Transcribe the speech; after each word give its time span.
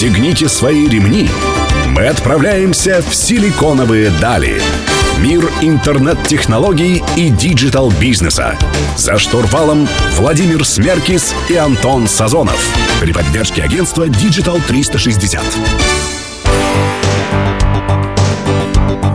Пристегните 0.00 0.48
свои 0.48 0.88
ремни. 0.88 1.28
Мы 1.88 2.06
отправляемся 2.06 3.02
в 3.06 3.14
силиконовые 3.14 4.08
дали. 4.18 4.62
Мир 5.18 5.46
интернет-технологий 5.60 7.04
и 7.18 7.28
диджитал-бизнеса. 7.28 8.58
За 8.96 9.18
штурвалом 9.18 9.86
Владимир 10.16 10.64
Смеркис 10.64 11.34
и 11.50 11.56
Антон 11.56 12.08
Сазонов. 12.08 12.66
При 12.98 13.12
поддержке 13.12 13.62
агентства 13.62 14.08
Digital 14.08 14.58
360. 14.66 16.19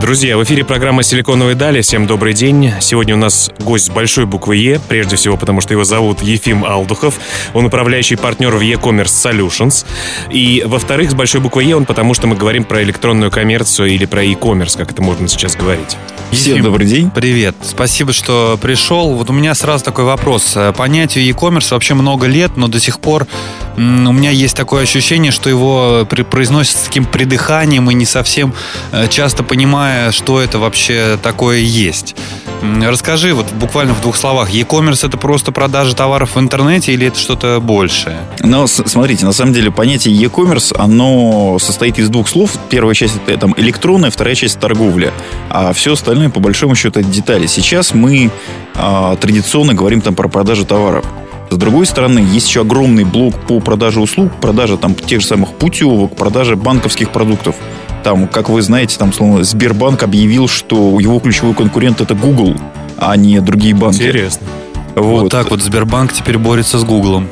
Друзья, 0.06 0.36
в 0.36 0.44
эфире 0.44 0.64
программа 0.64 1.02
«Силиконовые 1.02 1.56
дали». 1.56 1.80
Всем 1.80 2.06
добрый 2.06 2.32
день. 2.32 2.70
Сегодня 2.80 3.16
у 3.16 3.18
нас 3.18 3.50
гость 3.58 3.86
с 3.86 3.90
большой 3.90 4.24
буквы 4.24 4.54
«Е», 4.54 4.80
прежде 4.88 5.16
всего 5.16 5.36
потому, 5.36 5.60
что 5.60 5.74
его 5.74 5.82
зовут 5.82 6.22
Ефим 6.22 6.64
Алдухов. 6.64 7.18
Он 7.54 7.64
управляющий 7.64 8.14
партнер 8.14 8.54
в 8.54 8.60
e-commerce 8.60 9.06
Solutions. 9.06 9.84
И, 10.30 10.62
во-вторых, 10.64 11.10
с 11.10 11.14
большой 11.14 11.40
буквы 11.40 11.64
«Е» 11.64 11.74
он 11.74 11.86
потому, 11.86 12.14
что 12.14 12.28
мы 12.28 12.36
говорим 12.36 12.62
про 12.62 12.84
электронную 12.84 13.32
коммерцию 13.32 13.88
или 13.88 14.06
про 14.06 14.22
e-commerce, 14.22 14.78
как 14.78 14.92
это 14.92 15.02
можно 15.02 15.26
сейчас 15.26 15.56
говорить. 15.56 15.96
Всем 16.30 16.62
добрый 16.62 16.86
день. 16.86 17.10
Привет. 17.10 17.54
Спасибо, 17.62 18.12
что 18.12 18.58
пришел. 18.60 19.14
Вот 19.14 19.30
у 19.30 19.32
меня 19.32 19.54
сразу 19.54 19.84
такой 19.84 20.04
вопрос. 20.04 20.56
Понятию 20.76 21.24
e-commerce 21.24 21.70
вообще 21.70 21.94
много 21.94 22.26
лет, 22.26 22.56
но 22.56 22.68
до 22.68 22.80
сих 22.80 23.00
пор 23.00 23.26
у 23.76 23.80
меня 23.80 24.30
есть 24.30 24.56
такое 24.56 24.82
ощущение, 24.82 25.32
что 25.32 25.50
его 25.50 26.06
произносят 26.06 26.76
с 26.76 26.82
таким 26.86 27.04
придыханием 27.04 27.90
и 27.90 27.94
не 27.94 28.06
совсем 28.06 28.54
э, 28.92 29.06
часто 29.08 29.42
понимая, 29.42 30.12
что 30.12 30.40
это 30.40 30.58
вообще 30.58 31.18
такое 31.22 31.58
есть. 31.58 32.16
Расскажи 32.62 33.34
вот 33.34 33.46
буквально 33.52 33.94
в 33.94 34.00
двух 34.00 34.16
словах, 34.16 34.50
e-commerce 34.50 35.06
это 35.06 35.16
просто 35.16 35.52
продажа 35.52 35.94
товаров 35.94 36.36
в 36.36 36.40
интернете 36.40 36.92
или 36.92 37.06
это 37.08 37.18
что-то 37.18 37.60
большее? 37.60 38.18
Ну, 38.40 38.66
смотрите, 38.66 39.24
на 39.26 39.32
самом 39.32 39.52
деле 39.52 39.70
понятие 39.70 40.14
e-commerce, 40.14 40.74
оно 40.78 41.58
состоит 41.58 41.98
из 41.98 42.08
двух 42.08 42.28
слов. 42.28 42.52
Первая 42.68 42.94
часть 42.94 43.16
это 43.26 43.38
там 43.38 43.54
электронная, 43.56 44.10
вторая 44.10 44.34
часть 44.34 44.58
торговля. 44.58 45.12
А 45.50 45.72
все 45.72 45.92
остальное, 45.92 46.30
по 46.30 46.40
большому 46.40 46.74
счету, 46.74 47.00
это 47.00 47.08
детали. 47.08 47.46
Сейчас 47.46 47.94
мы 47.94 48.30
а, 48.74 49.16
традиционно 49.16 49.74
говорим 49.74 50.00
там 50.00 50.14
про 50.14 50.28
продажу 50.28 50.64
товаров. 50.64 51.04
С 51.50 51.56
другой 51.56 51.86
стороны, 51.86 52.18
есть 52.18 52.48
еще 52.48 52.62
огромный 52.62 53.04
блок 53.04 53.34
по 53.46 53.60
продаже 53.60 54.00
услуг, 54.00 54.32
продажа 54.40 54.76
там 54.76 54.94
тех 54.94 55.20
же 55.20 55.26
самых 55.26 55.52
путевок, 55.54 56.16
продажа 56.16 56.56
банковских 56.56 57.10
продуктов. 57.10 57.54
Там, 58.06 58.28
как 58.28 58.50
вы 58.50 58.62
знаете, 58.62 58.98
там, 58.98 59.12
словно 59.12 59.42
Сбербанк 59.42 60.04
объявил, 60.04 60.46
что 60.46 61.00
его 61.00 61.18
ключевой 61.18 61.54
конкурент 61.54 62.00
это 62.00 62.14
Google, 62.14 62.54
а 62.96 63.16
не 63.16 63.40
другие 63.40 63.74
банки. 63.74 63.96
Интересно. 64.00 64.46
Вот. 64.94 65.22
вот 65.22 65.32
так 65.32 65.50
вот 65.50 65.60
Сбербанк 65.60 66.12
теперь 66.12 66.38
борется 66.38 66.78
с 66.78 66.84
Гуглом. 66.84 67.28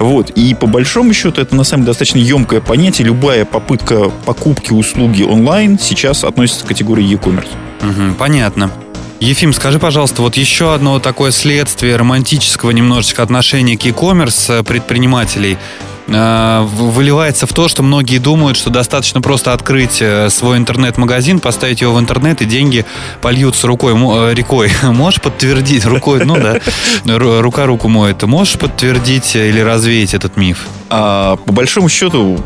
Вот. 0.00 0.30
И 0.30 0.52
по 0.54 0.66
большому 0.66 1.12
счету 1.12 1.40
это 1.40 1.54
на 1.54 1.62
самом 1.62 1.84
деле 1.84 1.92
достаточно 1.92 2.18
емкое 2.18 2.60
понятие. 2.60 3.06
Любая 3.06 3.44
попытка 3.44 4.10
покупки 4.24 4.72
услуги 4.72 5.22
онлайн 5.22 5.78
сейчас 5.78 6.24
относится 6.24 6.64
к 6.64 6.68
категории 6.70 7.06
e-commerce. 7.06 7.46
Угу, 7.82 8.16
понятно. 8.18 8.72
Ефим, 9.20 9.52
скажи, 9.52 9.78
пожалуйста, 9.78 10.22
вот 10.22 10.36
еще 10.36 10.74
одно 10.74 10.98
такое 10.98 11.30
следствие 11.30 11.94
романтического 11.94 12.72
немножечко 12.72 13.22
отношения 13.22 13.78
к 13.78 13.84
e-commerce 13.84 14.58
э, 14.58 14.64
предпринимателей 14.64 15.56
выливается 16.06 17.46
в 17.46 17.52
то, 17.52 17.68
что 17.68 17.82
многие 17.82 18.18
думают, 18.18 18.56
что 18.56 18.70
достаточно 18.70 19.20
просто 19.20 19.52
открыть 19.52 19.98
э, 20.00 20.30
свой 20.30 20.56
интернет-магазин, 20.58 21.40
поставить 21.40 21.80
его 21.80 21.94
в 21.94 22.00
интернет, 22.00 22.42
и 22.42 22.44
деньги 22.44 22.84
польются 23.20 23.66
рукой, 23.66 23.94
рекой. 24.34 24.70
Можешь 24.82 25.20
подтвердить 25.20 25.84
рукой, 25.84 26.24
ну 26.24 26.36
да, 26.36 26.60
рука 27.18 27.66
руку 27.66 27.88
моет. 27.88 28.22
Можешь 28.22 28.58
подтвердить 28.58 29.34
или 29.34 29.60
развеять 29.60 30.14
этот 30.14 30.36
миф? 30.36 30.66
А, 30.90 31.36
по 31.36 31.52
большому 31.52 31.88
счету, 31.88 32.38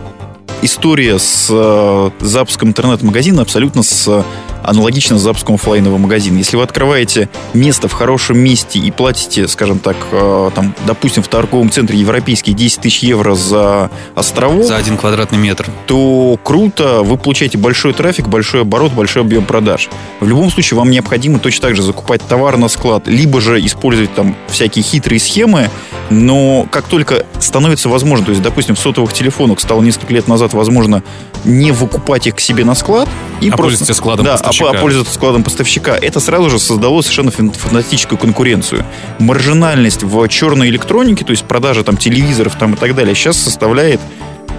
история 0.62 1.19
с 1.19 2.12
запуском 2.20 2.70
интернет-магазина 2.70 3.42
абсолютно 3.42 3.83
с 3.83 4.25
аналогично 4.62 5.19
с 5.19 5.22
запуском 5.22 5.56
офлайнового 5.56 5.98
магазина. 5.98 6.38
Если 6.38 6.56
вы 6.56 6.62
открываете 6.62 7.28
место 7.54 7.88
в 7.88 7.93
хорошем 7.93 8.38
месте 8.38 8.78
и 8.78 8.91
платите, 8.91 9.48
скажем 9.48 9.78
так, 9.78 9.97
э, 10.12 10.50
там, 10.54 10.75
допустим, 10.87 11.22
в 11.22 11.28
торговом 11.28 11.71
центре 11.71 11.98
европейский 11.98 12.53
10 12.53 12.81
тысяч 12.81 13.03
евро 13.03 13.34
за 13.34 13.91
островок... 14.15 14.65
За 14.65 14.76
один 14.76 14.97
квадратный 14.97 15.38
метр. 15.38 15.66
То 15.87 16.38
круто, 16.43 17.03
вы 17.03 17.16
получаете 17.16 17.59
большой 17.59 17.93
трафик, 17.93 18.28
большой 18.28 18.62
оборот, 18.62 18.93
большой 18.93 19.22
объем 19.22 19.44
продаж. 19.44 19.88
В 20.20 20.28
любом 20.28 20.50
случае, 20.50 20.78
вам 20.78 20.91
необходимо 20.91 21.38
точно 21.38 21.69
так 21.69 21.76
же 21.76 21.82
закупать 21.82 22.22
товар 22.22 22.56
на 22.56 22.69
склад, 22.69 23.06
либо 23.06 23.41
же 23.41 23.65
использовать 23.65 24.15
там 24.15 24.37
всякие 24.49 24.82
хитрые 24.82 25.20
схемы, 25.20 25.70
но 26.10 26.66
как 26.70 26.87
только 26.87 27.26
становится 27.38 27.88
возможно, 27.88 28.26
то 28.26 28.31
есть, 28.31 28.43
допустим, 28.43 28.75
в 28.75 28.78
сотовых 28.78 29.12
телефонах 29.12 29.60
стало 29.60 29.82
несколько 29.82 30.12
лет 30.12 30.28
назад 30.28 30.53
возможно 30.53 31.03
не 31.45 31.73
выкупать 31.73 32.27
их 32.27 32.37
к 32.37 32.41
себе 32.41 32.65
на 32.65 32.75
склад, 32.75 33.09
и 33.41 33.49
а 33.49 33.56
просто, 33.56 33.62
пользоваться 33.62 33.95
складом 33.95 34.27
да, 34.27 34.33
поставщика. 34.33 34.71
А 34.71 34.75
пользоваться 34.75 35.15
складом 35.15 35.43
поставщика. 35.43 35.97
Это 35.97 36.21
сразу 36.21 36.51
же 36.51 36.59
создало 36.59 37.01
совершенно 37.03 37.31
фантастическую 37.31 38.19
конкуренцию. 38.19 38.84
Маржинальность 39.19 40.03
в 40.03 40.29
черной 40.29 40.69
электронике, 40.69 41.25
то 41.25 41.31
есть 41.31 41.45
продажа 41.45 41.83
там 41.84 41.97
телевизоров 41.97 42.56
там 42.56 42.75
и 42.75 42.77
так 42.77 42.95
далее, 42.95 43.15
сейчас 43.15 43.37
составляет, 43.37 44.00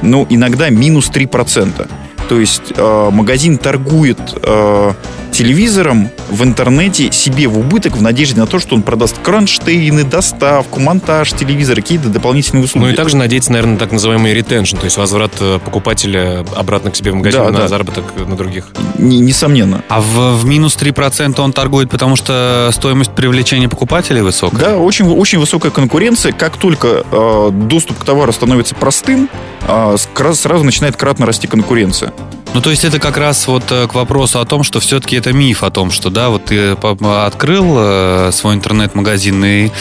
ну, 0.01 0.25
иногда 0.29 0.69
минус 0.69 1.09
3%. 1.09 1.87
То 2.29 2.39
есть 2.39 2.73
э, 2.75 3.09
магазин 3.11 3.57
торгует 3.57 4.19
э, 4.41 4.93
телевизором 5.31 6.09
в 6.29 6.43
интернете 6.43 7.11
себе 7.11 7.47
в 7.47 7.57
убыток 7.57 7.97
в 7.97 8.01
надежде 8.01 8.39
на 8.39 8.47
то, 8.47 8.59
что 8.59 8.75
он 8.75 8.81
продаст 8.81 9.17
кронштейны, 9.21 10.03
доставку, 10.03 10.79
монтаж 10.79 11.31
телевизора, 11.33 11.77
какие-то 11.77 12.09
дополнительные 12.09 12.65
услуги. 12.65 12.85
Ну 12.85 12.91
и 12.91 12.95
также 12.95 13.17
надеяться, 13.17 13.51
наверное, 13.51 13.73
на 13.73 13.79
так 13.79 13.91
называемый 13.91 14.33
ретеншн, 14.33 14.77
то 14.77 14.85
есть 14.85 14.97
возврат 14.97 15.33
э, 15.39 15.59
покупателя 15.63 16.45
обратно 16.55 16.91
к 16.91 16.95
себе 16.95 17.11
в 17.11 17.15
магазин 17.15 17.41
да, 17.43 17.51
на 17.51 17.57
да. 17.59 17.67
заработок 17.67 18.05
на 18.17 18.35
других. 18.35 18.67
Н- 18.97 19.25
несомненно. 19.25 19.83
А 19.89 20.01
в, 20.01 20.35
в 20.35 20.45
минус 20.45 20.77
3% 20.77 21.39
он 21.39 21.53
торгует, 21.53 21.89
потому 21.89 22.15
что 22.15 22.69
стоимость 22.73 23.11
привлечения 23.11 23.69
покупателей 23.69 24.21
высокая? 24.21 24.59
Да, 24.59 24.77
очень, 24.77 25.07
очень 25.07 25.39
высокая 25.39 25.71
конкуренция. 25.71 26.31
Как 26.31 26.57
только 26.57 27.03
э, 27.11 27.49
доступ 27.51 27.99
к 27.99 28.03
товару 28.03 28.31
становится 28.31 28.75
простым, 28.75 29.29
э, 29.67 29.95
сразу 30.33 30.63
начинает 30.63 30.95
кратно 30.95 31.25
расти 31.25 31.47
конкуренция. 31.47 32.13
Ну, 32.53 32.59
то 32.59 32.69
есть 32.69 32.83
это 32.83 32.99
как 32.99 33.17
раз 33.17 33.47
вот 33.47 33.63
э, 33.71 33.87
к 33.87 33.93
вопросу 33.93 34.39
о 34.39 34.45
том, 34.45 34.63
что 34.63 34.79
все-таки 34.81 35.15
это 35.15 35.31
миф 35.31 35.63
о 35.63 35.69
том, 35.69 35.89
что, 35.89 36.09
да, 36.11 36.29
вот 36.29 36.45
ты 36.45 36.71
открыл 36.71 37.75
э, 37.77 38.29
свой 38.31 38.55
интернет-магазин 38.55 39.43
и, 39.43 39.71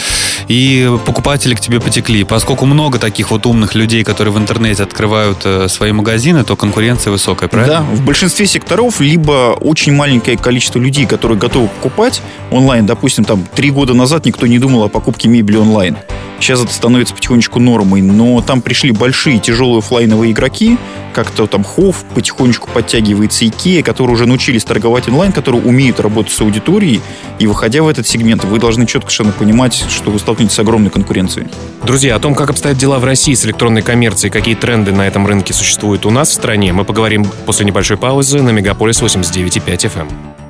и 0.47 0.91
покупатели 1.05 1.55
к 1.55 1.59
тебе 1.59 1.79
потекли. 1.79 2.23
Поскольку 2.23 2.65
много 2.65 2.99
таких 2.99 3.31
вот 3.31 3.45
умных 3.45 3.75
людей, 3.75 4.03
которые 4.03 4.33
в 4.33 4.37
интернете 4.37 4.83
открывают 4.83 5.39
э, 5.43 5.67
свои 5.67 5.91
магазины, 5.91 6.43
то 6.43 6.55
конкуренция 6.55 7.11
высокая, 7.11 7.49
правильно? 7.49 7.79
Да, 7.79 7.81
в 7.81 8.03
большинстве 8.05 8.45
секторов 8.45 8.99
либо 8.99 9.55
очень 9.59 9.93
маленькое 9.93 10.37
количество 10.37 10.79
людей, 10.79 11.05
которые 11.05 11.37
готовы 11.37 11.67
покупать 11.67 12.21
онлайн. 12.51 12.85
Допустим, 12.85 13.25
там 13.25 13.45
три 13.55 13.71
года 13.71 13.93
назад 13.93 14.25
никто 14.25 14.47
не 14.47 14.59
думал 14.59 14.83
о 14.83 14.89
покупке 14.89 15.27
мебели 15.27 15.57
онлайн. 15.57 15.97
Сейчас 16.41 16.59
это 16.63 16.73
становится 16.73 17.13
потихонечку 17.13 17.59
нормой, 17.59 18.01
но 18.01 18.41
там 18.41 18.63
пришли 18.63 18.89
большие 18.89 19.37
тяжелые 19.37 19.77
офлайновые 19.77 20.31
игроки, 20.31 20.79
как-то 21.13 21.45
там 21.45 21.63
Хофф 21.63 22.03
потихонечку 22.15 22.67
подтягивается 22.73 23.47
Икея, 23.47 23.83
которые 23.83 24.15
уже 24.15 24.25
научились 24.25 24.63
торговать 24.63 25.07
онлайн, 25.07 25.33
которые 25.33 25.61
умеют 25.61 25.99
работать 25.99 26.33
с 26.33 26.41
аудиторией, 26.41 26.99
и 27.37 27.45
выходя 27.45 27.83
в 27.83 27.87
этот 27.87 28.07
сегмент, 28.07 28.43
вы 28.43 28.57
должны 28.57 28.87
четко 28.87 29.11
совершенно 29.11 29.33
понимать, 29.33 29.85
что 29.87 30.09
вы 30.09 30.17
столкнетесь 30.17 30.53
с 30.53 30.59
огромной 30.59 30.89
конкуренцией. 30.89 31.47
Друзья, 31.83 32.15
о 32.15 32.19
том, 32.19 32.33
как 32.33 32.49
обстоят 32.49 32.75
дела 32.75 32.97
в 32.97 33.05
России 33.05 33.35
с 33.35 33.45
электронной 33.45 33.83
коммерцией, 33.83 34.31
какие 34.31 34.55
тренды 34.55 34.91
на 34.91 35.05
этом 35.05 35.27
рынке 35.27 35.53
существуют 35.53 36.07
у 36.07 36.09
нас 36.09 36.29
в 36.29 36.33
стране, 36.33 36.73
мы 36.73 36.85
поговорим 36.85 37.23
после 37.45 37.67
небольшой 37.67 37.97
паузы 37.97 38.41
на 38.41 38.49
Мегаполис 38.49 38.99
89.5 38.99 39.63
FM. 39.63 40.40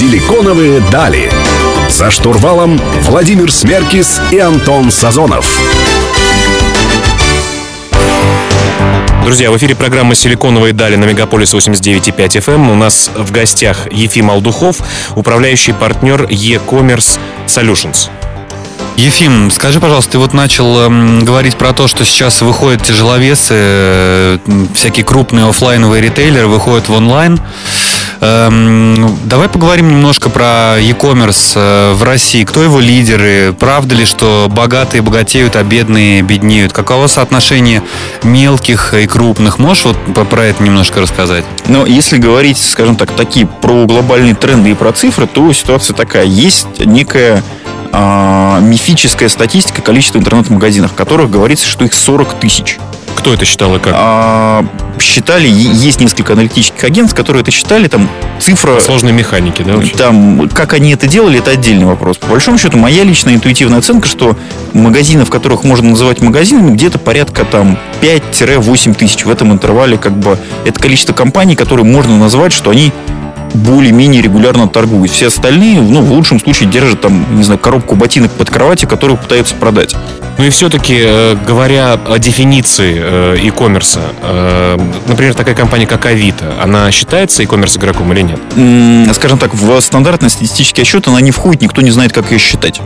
Силиконовые 0.00 0.80
дали. 0.90 1.30
За 1.90 2.10
штурвалом 2.10 2.80
Владимир 3.02 3.52
Смеркис 3.52 4.18
и 4.30 4.38
Антон 4.38 4.90
Сазонов. 4.90 5.46
Друзья, 9.26 9.50
в 9.50 9.58
эфире 9.58 9.76
программа 9.76 10.14
«Силиконовые 10.14 10.72
дали» 10.72 10.96
на 10.96 11.04
Мегаполис 11.04 11.52
89.5 11.52 12.16
FM. 12.16 12.54
Эм. 12.54 12.70
У 12.70 12.76
нас 12.76 13.10
в 13.14 13.30
гостях 13.30 13.92
Ефим 13.92 14.30
Алдухов, 14.30 14.78
управляющий 15.16 15.72
партнер 15.72 16.26
e-commerce 16.30 17.18
Solutions. 17.46 18.08
Ефим, 18.96 19.50
скажи, 19.50 19.80
пожалуйста, 19.80 20.12
ты 20.12 20.18
вот 20.18 20.34
начал 20.34 20.78
э, 20.80 21.20
говорить 21.22 21.56
про 21.56 21.72
то, 21.72 21.88
что 21.88 22.04
сейчас 22.04 22.42
выходят 22.42 22.82
тяжеловесы, 22.82 23.54
э, 23.54 24.38
всякие 24.74 25.04
крупные 25.04 25.48
офлайновые 25.48 26.02
ритейлеры 26.02 26.48
выходят 26.48 26.88
в 26.88 26.92
онлайн. 26.92 27.40
Эм, 28.20 29.18
давай 29.24 29.48
поговорим 29.48 29.88
немножко 29.88 30.28
про 30.28 30.78
e-commerce 30.78 31.52
э, 31.54 31.94
в 31.94 32.02
России. 32.02 32.44
Кто 32.44 32.62
его 32.62 32.78
лидеры? 32.78 33.54
Правда 33.58 33.94
ли, 33.94 34.04
что 34.04 34.46
богатые 34.50 35.00
богатеют, 35.00 35.56
а 35.56 35.62
бедные 35.62 36.20
беднеют? 36.20 36.72
Каково 36.72 37.06
соотношение 37.06 37.82
мелких 38.22 38.92
и 38.92 39.06
крупных? 39.06 39.58
Можешь 39.58 39.86
вот 39.86 40.28
про 40.28 40.44
это 40.44 40.62
немножко 40.62 41.00
рассказать? 41.00 41.44
Ну, 41.66 41.86
если 41.86 42.18
говорить, 42.18 42.58
скажем 42.58 42.96
так, 42.96 43.10
такие 43.12 43.46
про 43.46 43.86
глобальные 43.86 44.34
тренды 44.34 44.70
и 44.70 44.74
про 44.74 44.92
цифры, 44.92 45.26
то 45.26 45.50
ситуация 45.54 45.94
такая. 45.94 46.26
Есть 46.26 46.84
некая 46.84 47.42
а, 47.92 48.60
мифическая 48.60 49.28
статистика 49.28 49.80
количества 49.80 50.18
интернет-магазинов, 50.18 50.92
в 50.92 50.94
которых 50.94 51.30
говорится, 51.30 51.66
что 51.66 51.84
их 51.84 51.94
40 51.94 52.34
тысяч. 52.34 52.78
Кто 53.20 53.34
это 53.34 53.44
считал 53.44 53.76
и 53.76 53.78
как? 53.78 53.92
А, 53.94 54.64
считали, 54.98 55.46
есть 55.46 56.00
несколько 56.00 56.32
аналитических 56.32 56.82
агентств, 56.84 57.14
которые 57.14 57.42
это 57.42 57.50
считали, 57.50 57.86
там 57.86 58.08
цифра... 58.40 58.80
Сложные 58.80 59.12
механики, 59.12 59.60
да? 59.60 59.76
вообще? 59.76 59.94
Там, 59.94 60.48
как 60.48 60.72
они 60.72 60.94
это 60.94 61.06
делали, 61.06 61.38
это 61.38 61.50
отдельный 61.50 61.84
вопрос. 61.84 62.16
По 62.16 62.28
большому 62.28 62.56
счету, 62.56 62.78
моя 62.78 63.04
личная 63.04 63.34
интуитивная 63.34 63.80
оценка, 63.80 64.08
что 64.08 64.38
магазинов, 64.72 65.28
которых 65.28 65.64
можно 65.64 65.90
называть 65.90 66.22
магазинами, 66.22 66.72
где-то 66.72 66.98
порядка 66.98 67.44
там 67.44 67.78
5-8 68.00 68.94
тысяч 68.94 69.26
в 69.26 69.30
этом 69.30 69.52
интервале, 69.52 69.98
как 69.98 70.16
бы, 70.16 70.38
это 70.64 70.80
количество 70.80 71.12
компаний, 71.12 71.56
которые 71.56 71.84
можно 71.84 72.16
назвать, 72.16 72.54
что 72.54 72.70
они 72.70 72.90
более-менее 73.52 74.22
регулярно 74.22 74.66
торгуют. 74.66 75.12
Все 75.12 75.26
остальные, 75.26 75.82
ну, 75.82 76.00
в 76.00 76.12
лучшем 76.12 76.40
случае 76.40 76.70
держат 76.70 77.02
там, 77.02 77.36
не 77.36 77.42
знаю, 77.42 77.58
коробку 77.58 77.96
ботинок 77.96 78.30
под 78.30 78.48
кроватью, 78.48 78.88
которую 78.88 79.18
пытаются 79.18 79.54
продать. 79.54 79.94
Ну 80.40 80.46
и 80.46 80.48
все-таки, 80.48 80.96
э, 80.98 81.36
говоря 81.46 82.00
о 82.08 82.18
дефиниции 82.18 82.96
э, 82.98 83.36
e-commerce, 83.42 84.00
э, 84.22 84.78
например, 85.06 85.34
такая 85.34 85.54
компания, 85.54 85.86
как 85.86 86.06
Авито, 86.06 86.54
она 86.62 86.90
считается 86.90 87.42
e-commerce 87.42 87.76
игроком 87.76 88.10
или 88.14 88.22
нет? 88.22 89.14
Скажем 89.14 89.36
так, 89.36 89.52
в 89.52 89.78
стандартный 89.82 90.30
статистический 90.30 90.80
отчет 90.80 91.06
она 91.08 91.20
не 91.20 91.30
входит, 91.30 91.60
никто 91.60 91.82
не 91.82 91.90
знает, 91.90 92.14
как 92.14 92.32
ее 92.32 92.38
считать. 92.38 92.80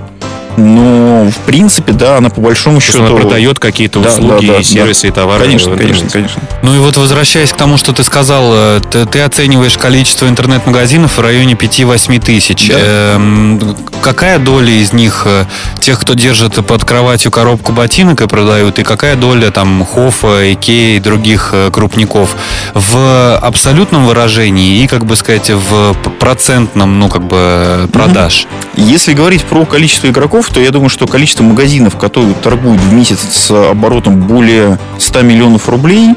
Но, 0.57 1.31
в 1.31 1.39
принципе, 1.47 1.93
да, 1.93 2.17
она 2.19 2.31
по 2.31 2.41
большому 2.41 2.81
То 2.81 2.87
счету... 2.87 3.05
она 3.05 3.17
продает 3.17 3.59
какие-то 3.59 4.01
Да, 4.01 4.11
услуги, 4.11 4.47
да, 4.47 4.53
да, 4.55 4.61
и 4.61 4.63
сервисы, 4.63 5.09
и 5.09 5.11
товары. 5.11 5.45
Конечно, 5.45 5.75
в 5.75 5.79
конечно, 5.79 6.09
конечно. 6.09 6.43
Ну 6.63 6.75
и 6.75 6.79
вот 6.79 6.97
возвращаясь 6.97 7.53
к 7.53 7.57
тому, 7.57 7.77
что 7.77 7.93
ты 7.93 8.05
сказал, 8.05 8.51
э, 8.53 8.81
ты, 8.91 9.07
ты 9.07 9.21
оцениваешь 9.21 9.77
количество 9.77 10.29
интернет-магазинов 10.29 11.19
в 11.19 11.21
районе 11.21 11.55
5-8 11.55 12.21
тысяч. 12.21 12.69
Да. 12.69 12.77
Эм, 12.79 13.77
какая 14.03 14.39
доля 14.39 14.71
из 14.71 14.93
них 14.93 15.23
э, 15.27 15.45
тех, 15.81 16.01
кто 16.01 16.15
держит 16.15 16.55
под 16.67 16.85
кроватью 16.85 17.31
коробку 17.31 17.73
ботинок 17.73 18.21
и 18.23 18.27
продают, 18.27 18.79
и 18.79 18.83
какая 18.83 19.17
доля 19.17 19.51
там 19.51 19.85
Хофа, 19.85 20.53
Икеи 20.53 20.97
и 20.97 21.01
других 21.01 21.51
э, 21.53 21.71
крупников 21.73 22.37
в 22.75 23.39
абсолютном 23.39 24.07
выражении 24.07 24.83
и, 24.83 24.87
как 24.87 25.05
бы 25.05 25.17
сказать, 25.17 25.51
в 25.51 25.95
процентном, 26.19 26.99
ну, 26.99 27.09
как 27.09 27.23
бы, 27.23 27.89
продаж? 27.93 28.47
Если 28.77 29.13
говорить 29.13 29.45
про 29.45 29.65
количество 29.65 30.09
игроков, 30.09 30.44
то 30.53 30.61
я 30.61 30.71
думаю, 30.71 30.89
что 30.89 31.07
количество 31.07 31.43
магазинов, 31.43 31.97
которые 31.97 32.35
торгуют 32.35 32.81
в 32.81 32.93
месяц 32.93 33.21
с 33.31 33.51
оборотом 33.71 34.21
более 34.21 34.79
100 34.99 35.23
миллионов 35.23 35.69
рублей, 35.69 36.15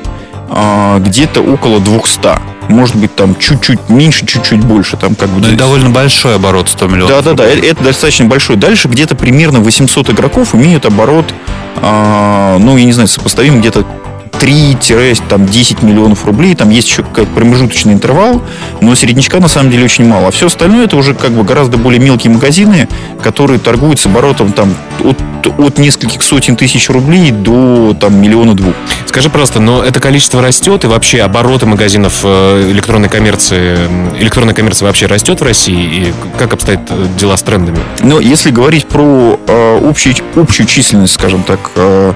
а, 0.50 1.00
где-то 1.00 1.41
около 1.41 1.79
200. 1.79 2.29
Может 2.69 2.95
быть, 2.97 3.15
там 3.15 3.35
чуть-чуть 3.38 3.89
меньше, 3.89 4.25
чуть-чуть 4.25 4.59
больше. 4.63 4.97
Там 4.97 5.15
как 5.15 5.29
бы 5.29 5.39
Ну, 5.39 5.45
есть- 5.47 5.57
довольно 5.57 5.89
большой 5.89 6.35
оборот 6.35 6.68
100 6.69 6.88
миллионов. 6.88 7.09
Да, 7.09 7.21
да, 7.21 7.33
да, 7.33 7.45
э- 7.50 7.59
это 7.69 7.83
достаточно 7.83 8.25
большой. 8.25 8.57
Дальше 8.57 8.88
где-то 8.89 9.15
примерно 9.15 9.59
800 9.59 10.09
игроков 10.09 10.53
имеют 10.53 10.85
оборот, 10.85 11.33
а, 11.81 12.57
ну, 12.59 12.75
я 12.77 12.83
не 12.85 12.91
знаю, 12.91 13.07
сопоставим 13.07 13.59
где-то 13.59 13.85
3-10 14.27 15.85
миллионов 15.85 16.25
рублей. 16.25 16.56
Там 16.56 16.69
есть 16.69 16.88
еще 16.88 17.03
какой-то 17.03 17.31
промежуточный 17.31 17.94
интервал, 17.94 18.41
но 18.81 18.95
среднячка 18.95 19.39
на 19.39 19.47
самом 19.47 19.71
деле 19.71 19.85
очень 19.85 20.06
мало. 20.07 20.27
А 20.27 20.31
все 20.31 20.47
остальное 20.47 20.85
это 20.85 20.95
уже 20.97 21.13
как 21.13 21.31
бы 21.31 21.44
гораздо 21.44 21.77
более 21.77 22.00
мелкие 22.00 22.31
магазины, 22.31 22.88
которые 23.21 23.59
торгуют 23.59 24.00
с 24.00 24.06
оборотом 24.06 24.51
там 24.51 24.74
от, 25.03 25.18
от 25.57 25.77
нескольких 25.77 26.21
сотен 26.21 26.56
тысяч 26.56 26.89
рублей 26.89 27.31
до 27.31 27.95
там 28.00 28.21
миллиона 28.21 28.53
двух. 28.56 28.74
Скажи, 29.06 29.29
пожалуйста, 29.29 29.59
но 29.59 29.83
это 29.83 30.00
количество 30.00 30.41
растет, 30.41 30.83
и 30.83 30.88
вообще 30.88 31.21
обороты 31.21 31.65
магазинов 31.65 32.21
э, 32.23 32.69
электронной 32.71 33.09
коммерции, 33.09 33.77
м, 33.85 34.15
электронная 34.19 34.53
коммерция 34.53 34.88
вообще 34.88 35.07
растет 35.07 35.39
в 35.41 35.44
России? 35.44 35.83
И 35.83 36.13
как 36.38 36.53
обстоят 36.53 36.81
э, 36.89 37.06
дела 37.18 37.38
с 37.38 37.41
трендами? 37.41 37.80
Но 38.01 38.19
если 38.19 38.51
говорить 38.51 38.85
про 38.85 39.39
э, 39.47 39.89
общую, 39.89 40.15
общую 40.35 40.68
численность, 40.68 41.13
скажем 41.13 41.44
так, 41.44 41.71
э, 41.75 42.13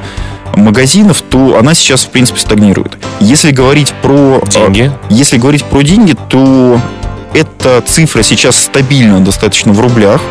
магазинов, 0.55 1.21
то 1.29 1.57
она 1.57 1.73
сейчас, 1.73 2.03
в 2.03 2.09
принципе, 2.09 2.39
стагнирует. 2.39 2.97
Если 3.19 3.51
говорить 3.51 3.93
про... 4.01 4.41
э, 4.43 4.49
Деньги? 4.49 4.91
если 5.09 5.37
говорить 5.37 5.63
про 5.65 5.81
деньги, 5.81 6.15
то 6.29 6.79
эта 7.33 7.81
цифра 7.81 8.23
сейчас 8.23 8.57
стабильна 8.57 9.19
достаточно 9.19 9.71
в 9.73 9.79
рублях, 9.79 10.21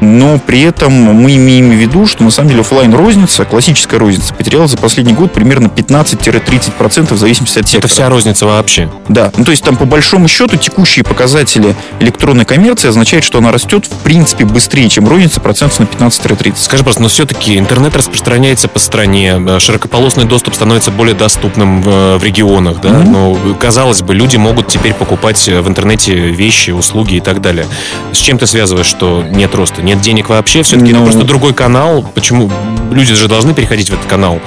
но 0.00 0.38
при 0.38 0.62
этом 0.62 0.92
мы 0.92 1.36
имеем 1.36 1.70
в 1.70 1.74
виду, 1.74 2.06
что 2.06 2.24
на 2.24 2.30
самом 2.30 2.50
деле 2.50 2.60
офлайн 2.60 2.94
розница, 2.94 3.44
классическая 3.44 3.98
розница, 3.98 4.34
потеряла 4.34 4.66
за 4.66 4.76
последний 4.76 5.12
год 5.12 5.32
примерно 5.32 5.66
15-30% 5.66 7.14
в 7.14 7.18
зависимости 7.18 7.58
от 7.58 7.66
сектора. 7.66 7.78
Это 7.78 7.88
вся 7.88 8.08
розница 8.08 8.46
вообще. 8.46 8.90
Да, 9.08 9.32
ну 9.36 9.44
то 9.44 9.50
есть 9.50 9.64
там 9.64 9.76
по 9.76 9.84
большому 9.84 10.28
счету 10.28 10.56
текущие 10.56 11.04
показатели 11.04 11.74
электронной 12.00 12.44
коммерции 12.44 12.88
означают, 12.88 13.24
что 13.24 13.38
она 13.38 13.52
растет 13.52 13.86
в 13.86 13.96
принципе 14.04 14.44
быстрее, 14.44 14.88
чем 14.88 15.08
розница 15.08 15.40
процентов 15.40 15.80
на 15.80 16.06
15-30. 16.06 16.54
Скажи, 16.56 16.84
просто, 16.84 17.02
но 17.02 17.08
все-таки 17.08 17.58
интернет 17.58 17.96
распространяется 17.96 18.68
по 18.68 18.78
стране, 18.78 19.34
э, 19.38 19.58
широкополосный 19.58 20.24
доступ 20.24 20.54
становится 20.54 20.90
более 20.90 21.14
доступным 21.14 21.82
в, 21.82 22.18
в 22.18 22.24
регионах, 22.24 22.80
да? 22.80 22.90
Мгм. 22.90 23.12
Но, 23.12 23.54
казалось 23.58 24.02
бы, 24.02 24.14
люди 24.14 24.36
могут 24.36 24.68
теперь 24.68 24.94
покупать 24.94 25.48
э, 25.48 25.60
в 25.60 25.68
интернете 25.68 26.14
вещи, 26.14 26.70
услуги 26.70 27.16
и 27.16 27.20
так 27.20 27.40
далее. 27.40 27.66
С 28.12 28.18
чем 28.18 28.38
ты 28.38 28.46
связываешь, 28.46 28.86
что 28.86 29.22
нет 29.22 29.54
роста? 29.54 29.82
Нет 29.88 30.02
денег 30.02 30.28
вообще? 30.28 30.62
Все-таки 30.62 30.90
это 30.90 30.98
Ну- 30.98 31.04
просто 31.06 31.24
другой 31.24 31.54
канал. 31.54 32.04
Почему? 32.14 32.50
Люди 32.92 33.14
же 33.14 33.26
должны 33.26 33.54
переходить 33.54 33.88
в 33.88 33.94
этот 33.94 34.04
канал 34.04 34.38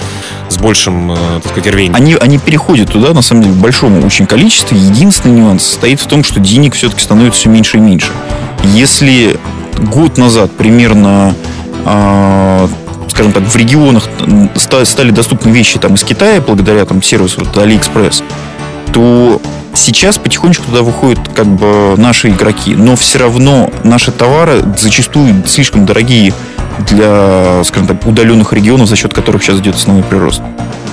с 0.49 0.57
большим, 0.57 1.13
э, 1.13 1.15
так 1.41 1.51
сказать, 1.51 1.73
рвением. 1.73 1.95
Они, 1.95 2.13
они 2.13 2.37
переходят 2.37 2.91
туда, 2.91 3.11
на 3.13 3.23
самом 3.23 3.41
деле, 3.43 3.53
в 3.55 3.59
большом 3.59 4.05
очень 4.05 4.27
количестве. 4.27 4.77
Единственный 4.77 5.39
нюанс 5.41 5.63
состоит 5.63 5.99
в 5.99 6.05
том, 6.05 6.23
что 6.23 6.39
денег 6.39 6.75
все-таки 6.75 7.01
становится 7.01 7.39
все 7.39 7.49
меньше 7.49 7.77
и 7.77 7.79
меньше. 7.79 8.11
Если 8.65 9.39
год 9.79 10.19
назад 10.19 10.51
примерно, 10.51 11.33
а, 11.85 12.69
скажем 13.09 13.31
так, 13.31 13.41
в 13.43 13.55
регионах 13.55 14.07
ста- 14.55 14.85
стали 14.85 15.09
доступны 15.09 15.49
вещи 15.49 15.79
там, 15.79 15.95
из 15.95 16.03
Китая 16.03 16.39
благодаря 16.39 16.85
там, 16.85 17.01
сервису 17.01 17.39
вот, 17.43 17.57
AliExpress, 17.57 18.21
то 18.93 19.41
сейчас 19.75 20.17
потихонечку 20.17 20.65
туда 20.65 20.81
выходят 20.81 21.19
как 21.35 21.47
бы 21.47 21.95
наши 21.97 22.29
игроки. 22.29 22.75
Но 22.75 22.95
все 22.95 23.19
равно 23.19 23.71
наши 23.83 24.11
товары 24.11 24.63
зачастую 24.77 25.43
слишком 25.47 25.85
дорогие 25.85 26.33
для, 26.89 27.63
скажем 27.63 27.87
так, 27.87 28.05
удаленных 28.05 28.53
регионов, 28.53 28.87
за 28.87 28.95
счет 28.95 29.13
которых 29.13 29.43
сейчас 29.43 29.59
идет 29.59 29.75
основной 29.75 30.03
прирост. 30.03 30.41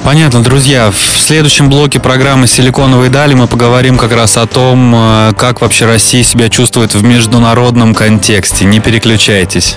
Понятно, 0.05 0.43
друзья. 0.43 0.91
В 0.91 0.97
следующем 0.97 1.69
блоке 1.69 2.01
программы 2.01 2.47
«Силиконовые 2.47 3.11
дали» 3.11 3.35
мы 3.35 3.47
поговорим 3.47 3.99
как 3.99 4.13
раз 4.13 4.37
о 4.37 4.47
том, 4.47 4.95
э, 4.95 5.33
как 5.37 5.61
вообще 5.61 5.87
Россия 5.87 6.23
себя 6.23 6.49
чувствует 6.49 6.95
в 6.95 7.05
международном 7.05 7.95
контексте. 7.95 8.65
Не 8.65 8.81
переключайтесь. 8.81 9.77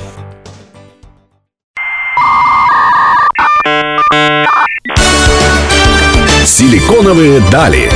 Силиконовые 6.45 7.41
дали. 7.51 7.91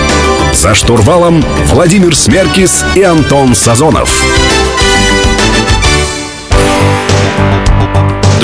За 0.65 0.73
штурвалом 0.73 1.45
Владимир 1.67 2.15
Смеркис 2.15 2.83
и 2.95 3.03
Антон 3.03 3.53
Сазонов. 3.53 4.54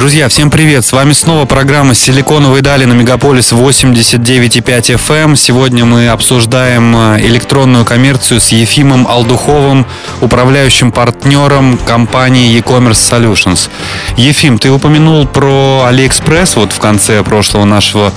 Друзья, 0.01 0.29
всем 0.29 0.49
привет! 0.49 0.83
С 0.83 0.93
вами 0.93 1.11
снова 1.13 1.45
программа 1.45 1.93
«Силиконовые 1.93 2.63
дали» 2.63 2.85
на 2.85 2.93
Мегаполис 2.93 3.53
89,5 3.53 4.95
FM. 4.95 5.35
Сегодня 5.35 5.85
мы 5.85 6.07
обсуждаем 6.07 6.95
э, 6.95 7.19
электронную 7.27 7.85
коммерцию 7.85 8.41
с 8.41 8.47
Ефимом 8.47 9.05
Алдуховым, 9.07 9.85
управляющим 10.19 10.91
партнером 10.91 11.77
компании 11.77 12.51
e-commerce 12.51 12.93
Solutions. 12.93 13.69
Ефим, 14.17 14.57
ты 14.57 14.71
упомянул 14.71 15.27
про 15.27 15.85
AliExpress 15.87 16.53
вот 16.55 16.73
в 16.73 16.79
конце 16.79 17.21
прошлого 17.21 17.65
нашего 17.65 18.11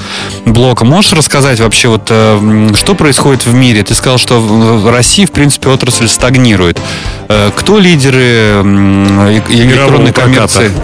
блока. 0.46 0.86
Можешь 0.86 1.12
рассказать 1.12 1.60
вообще, 1.60 1.88
вот, 1.88 2.06
э, 2.08 2.70
что 2.76 2.94
происходит 2.94 3.44
в 3.44 3.52
мире? 3.52 3.82
Ты 3.82 3.94
сказал, 3.94 4.16
что 4.16 4.40
в 4.40 4.90
России, 4.90 5.26
в 5.26 5.32
принципе, 5.32 5.68
отрасль 5.68 6.08
стагнирует. 6.08 6.80
Э, 7.28 7.50
Кто 7.54 7.78
лидеры 7.78 8.62
электронной 9.50 10.14
проката. 10.14 10.20
коммерции? 10.22 10.68
Ли- 10.68 10.74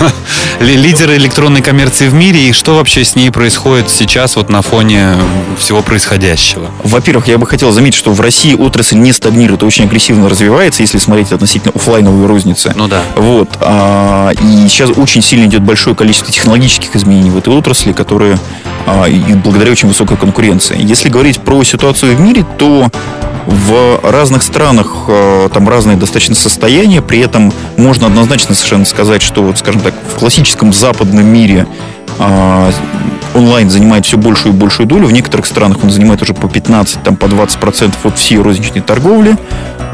Лидеры 0.60 1.16
электронной 1.16 1.62
коммерции 1.62 2.08
в 2.08 2.14
мире 2.14 2.48
и 2.48 2.52
что 2.52 2.76
вообще 2.76 3.04
с 3.04 3.14
ней 3.14 3.30
происходит 3.30 3.90
сейчас 3.90 4.36
вот 4.36 4.48
на 4.48 4.62
фоне 4.62 5.14
всего 5.58 5.82
происходящего? 5.82 6.70
Во-первых, 6.82 7.28
я 7.28 7.38
бы 7.38 7.46
хотел 7.46 7.72
заметить, 7.72 7.96
что 7.96 8.12
в 8.12 8.20
России 8.20 8.54
отрасль 8.54 8.96
не 8.96 9.12
стагнирует, 9.12 9.62
а 9.62 9.66
очень 9.66 9.84
агрессивно 9.84 10.28
развивается, 10.28 10.82
если 10.82 10.98
смотреть 10.98 11.32
относительно 11.32 11.72
оффлайновой 11.74 12.26
розницы. 12.26 12.72
Ну 12.76 12.88
да. 12.88 13.02
Вот. 13.16 13.48
а, 13.60 14.30
и 14.30 14.68
сейчас 14.68 14.90
очень 14.96 15.22
сильно 15.22 15.46
идет 15.46 15.62
большое 15.62 15.94
количество 15.94 16.32
технологических 16.32 16.94
изменений 16.96 17.30
в 17.30 17.38
этой 17.38 17.52
отрасли, 17.52 17.92
которые 17.92 18.38
а, 18.86 19.06
и 19.06 19.34
благодаря 19.34 19.72
очень 19.72 19.88
высокой 19.88 20.16
конкуренции. 20.16 20.76
Если 20.80 21.08
говорить 21.08 21.40
про 21.40 21.62
ситуацию 21.64 22.16
в 22.16 22.20
мире, 22.20 22.44
то 22.58 22.88
в 23.48 24.00
разных 24.02 24.42
странах 24.42 25.06
а, 25.08 25.48
там 25.48 25.68
разные 25.68 25.96
достаточно 25.96 26.34
состояния, 26.34 27.00
при 27.00 27.20
этом 27.20 27.50
можно 27.78 28.06
однозначно 28.06 28.54
совершенно 28.54 28.84
сказать, 28.84 29.22
что, 29.22 29.42
вот, 29.42 29.58
скажем 29.58 29.80
так, 29.80 29.94
в 30.14 30.18
классическом 30.18 30.72
западном 30.74 31.26
мире 31.26 31.66
онлайн 33.34 33.70
занимает 33.70 34.06
все 34.06 34.16
большую 34.16 34.54
и 34.54 34.56
большую 34.56 34.86
долю. 34.86 35.06
В 35.06 35.12
некоторых 35.12 35.46
странах 35.46 35.78
он 35.82 35.90
занимает 35.90 36.22
уже 36.22 36.34
по 36.34 36.48
15, 36.48 37.02
там, 37.02 37.16
по 37.16 37.26
20% 37.26 37.94
от 38.02 38.18
всей 38.18 38.38
розничной 38.38 38.80
торговли. 38.80 39.36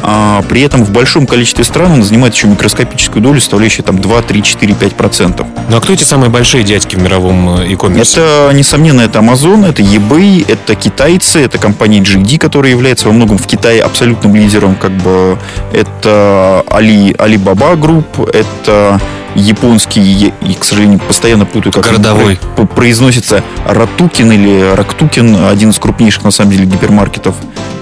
А 0.07 0.43
при 0.51 0.61
этом 0.61 0.85
в 0.85 0.91
большом 0.91 1.27
количестве 1.27 1.65
стран 1.65 1.93
он 1.93 2.03
занимает 2.03 2.35
еще 2.35 2.47
микроскопическую 2.47 3.23
долю, 3.23 3.41
составляющую 3.41 3.87
там 3.87 3.99
2, 3.99 4.23
3, 4.23 4.43
4, 4.43 4.75
5 4.75 4.93
процентов. 4.93 5.47
Ну 5.71 5.77
а 5.79 5.81
кто 5.81 5.95
эти 5.95 6.05
самые 6.05 6.29
большие 6.29 6.63
дядьки 6.63 6.97
в 6.97 7.03
мировом 7.03 7.61
э, 7.61 7.69
e-commerce? 7.69 8.21
Это, 8.21 8.55
несомненно, 8.55 9.01
это 9.01 9.21
Amazon, 9.21 9.67
это 9.67 9.81
eBay, 9.81 10.45
это 10.47 10.75
китайцы, 10.75 11.41
это 11.41 11.57
компания 11.57 12.01
GD, 12.01 12.37
которая 12.37 12.71
является 12.71 13.07
во 13.07 13.15
многом 13.15 13.39
в 13.39 13.47
Китае 13.47 13.81
абсолютным 13.81 14.35
лидером, 14.35 14.75
как 14.75 14.93
бы 14.93 15.39
это 15.73 16.63
Ali, 16.67 17.17
Alibaba 17.17 17.75
Group, 17.75 18.31
это 18.31 19.01
японский, 19.35 20.33
и, 20.43 20.55
к 20.55 20.65
сожалению, 20.65 20.99
постоянно 21.01 21.45
путаю, 21.45 21.73
как 21.73 21.85
Городовой. 21.85 22.39
произносится 22.75 23.43
Ратукин 23.67 24.33
или 24.33 24.75
Рактукин, 24.75 25.37
один 25.47 25.71
из 25.71 25.79
крупнейших, 25.79 26.25
на 26.25 26.31
самом 26.31 26.53
деле, 26.53 26.67
гипермаркетов. 26.67 27.35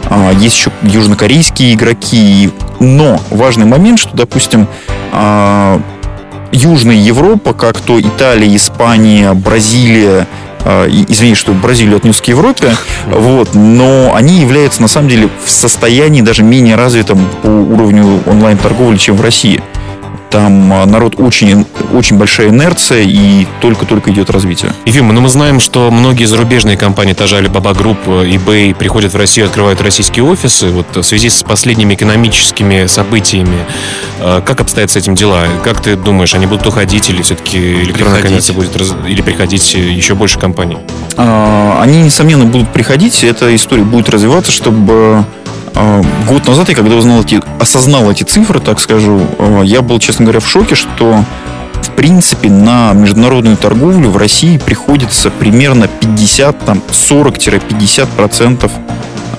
А, 0.04 0.32
есть 0.32 0.56
еще 0.56 0.70
южнокорейские 0.82 1.74
игроки. 1.74 2.50
Но 2.80 3.20
важный 3.30 3.66
момент, 3.66 3.98
что, 3.98 4.14
допустим, 4.16 4.68
а, 5.12 5.80
Южная 6.52 6.96
Европа, 6.96 7.54
как 7.54 7.80
то 7.80 7.98
Италия, 8.00 8.54
Испания, 8.54 9.32
Бразилия, 9.32 10.26
а, 10.64 10.86
извини, 10.86 11.34
что 11.34 11.52
Бразилию 11.52 11.96
отнес 11.96 12.20
к 12.20 12.26
Европе, 12.26 12.74
вот, 13.06 13.54
но 13.54 14.14
они 14.14 14.40
являются 14.40 14.82
на 14.82 14.88
самом 14.88 15.08
деле 15.08 15.28
в 15.44 15.50
состоянии 15.50 16.20
даже 16.20 16.42
менее 16.42 16.76
развитым 16.76 17.26
по 17.42 17.48
уровню 17.48 18.20
онлайн-торговли, 18.26 18.98
чем 18.98 19.16
в 19.16 19.22
России. 19.22 19.62
Там 20.32 20.72
а, 20.72 20.86
народ 20.86 21.16
очень, 21.18 21.66
очень 21.92 22.16
большая 22.16 22.48
инерция 22.48 23.02
и 23.02 23.46
только-только 23.60 24.10
идет 24.12 24.30
развитие. 24.30 24.72
Ефим, 24.86 25.08
ну 25.08 25.20
мы 25.20 25.28
знаем, 25.28 25.60
что 25.60 25.90
многие 25.90 26.24
зарубежные 26.24 26.78
компании, 26.78 27.12
та 27.12 27.26
же 27.26 27.36
Alibaba 27.38 27.76
Group, 27.76 27.98
eBay, 28.06 28.74
приходят 28.74 29.12
в 29.12 29.16
Россию, 29.16 29.44
открывают 29.44 29.82
российские 29.82 30.24
офисы. 30.24 30.70
Вот 30.70 30.96
в 30.96 31.02
связи 31.02 31.28
с 31.28 31.42
последними 31.42 31.92
экономическими 31.92 32.86
событиями, 32.86 33.58
а, 34.20 34.40
как 34.40 34.62
обстоят 34.62 34.90
с 34.90 34.96
этим 34.96 35.14
дела? 35.14 35.44
Как 35.64 35.82
ты 35.82 35.96
думаешь, 35.96 36.34
они 36.34 36.46
будут 36.46 36.66
уходить 36.66 37.10
или 37.10 37.20
все-таки 37.20 37.58
электронная 37.82 38.22
коммерция 38.22 38.54
будет 38.54 38.74
раз... 38.74 38.94
или 39.06 39.20
приходить 39.20 39.74
еще 39.74 40.14
больше 40.14 40.38
компаний? 40.38 40.78
А, 41.18 41.78
они, 41.82 42.04
несомненно, 42.04 42.46
будут 42.46 42.70
приходить, 42.70 43.22
эта 43.22 43.54
история 43.54 43.82
будет 43.82 44.08
развиваться, 44.08 44.50
чтобы 44.50 45.26
год 46.28 46.46
назад 46.46 46.68
я, 46.68 46.74
когда 46.74 46.96
узнал 46.96 47.22
эти, 47.22 47.40
осознал 47.58 48.10
эти 48.10 48.22
цифры, 48.24 48.60
так 48.60 48.80
скажу, 48.80 49.20
а, 49.38 49.62
я 49.62 49.82
был, 49.82 49.98
честно 49.98 50.24
говоря, 50.24 50.40
в 50.40 50.48
шоке, 50.48 50.74
что 50.74 51.24
в 51.82 51.90
принципе 51.90 52.50
на 52.50 52.92
международную 52.92 53.56
торговлю 53.56 54.10
в 54.10 54.16
России 54.16 54.58
приходится 54.58 55.30
примерно 55.30 55.88
50, 55.88 56.64
там 56.64 56.82
40-50 56.90 58.08
процентов 58.16 58.72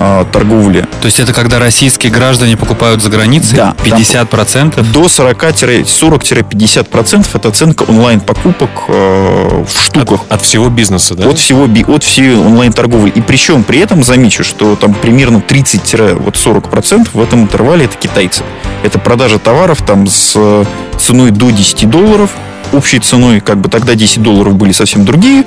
э, 0.04 0.26
торговли. 0.32 0.86
То 1.02 1.06
есть 1.06 1.20
это 1.20 1.34
когда 1.34 1.58
российские 1.60 2.12
граждане 2.12 2.58
покупают 2.58 3.02
за 3.02 3.10
границей? 3.10 3.58
Да. 3.58 3.76
50%? 3.84 4.92
До 4.92 5.06
40-40-50% 5.06 7.28
это 7.34 7.48
оценка 7.48 7.84
онлайн-покупок 7.84 8.70
э, 8.88 9.64
в 9.66 9.84
штуках. 9.84 10.22
От, 10.30 10.34
от 10.34 10.42
всего 10.42 10.70
бизнеса, 10.70 11.16
да? 11.16 11.28
От 11.28 11.40
всего, 11.40 11.68
от 11.94 12.04
всей 12.04 12.36
онлайн-торговли. 12.36 13.10
И 13.10 13.22
причем 13.22 13.64
при 13.64 13.80
этом 13.80 14.04
замечу, 14.04 14.44
что 14.44 14.76
там 14.76 14.94
примерно 14.94 15.38
30-40% 15.38 17.08
в 17.14 17.22
этом 17.22 17.44
интервале 17.44 17.86
это 17.86 17.98
китайцы. 17.98 18.44
Это 18.84 19.00
продажа 19.00 19.40
товаров 19.40 19.82
там 19.86 20.08
с 20.08 20.34
э, 20.36 20.66
ценой 20.98 21.32
до 21.32 21.52
10 21.52 21.90
долларов, 21.90 22.32
общей 22.74 23.00
ценой, 23.00 23.39
как 23.39 23.60
бы 23.60 23.70
тогда 23.70 23.96
10 23.96 24.22
долларов 24.22 24.56
были 24.56 24.72
совсем 24.72 25.06
другие, 25.06 25.46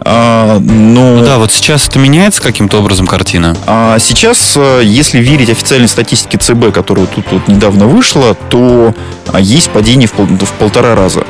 а, 0.00 0.58
но... 0.60 1.16
Ну 1.16 1.24
да, 1.24 1.38
вот 1.38 1.52
сейчас 1.52 1.88
это 1.88 1.98
меняется 1.98 2.40
каким-то 2.40 2.78
образом 2.78 3.06
картина? 3.06 3.56
А 3.66 3.98
сейчас, 3.98 4.54
э, 4.56 4.80
если 4.84 5.18
верить 5.18 5.50
официальной 5.50 5.88
статистике 5.88 6.38
ЦБ, 6.38 6.72
которая 6.72 7.06
тут 7.06 7.26
вот 7.30 7.48
недавно 7.48 7.86
вышла, 7.86 8.34
то 8.34 8.94
а, 9.32 9.40
есть 9.40 9.70
падение 9.70 10.08
в, 10.08 10.12
пол, 10.12 10.26
в 10.26 10.52
полтора 10.54 10.94
раза. 10.94 11.26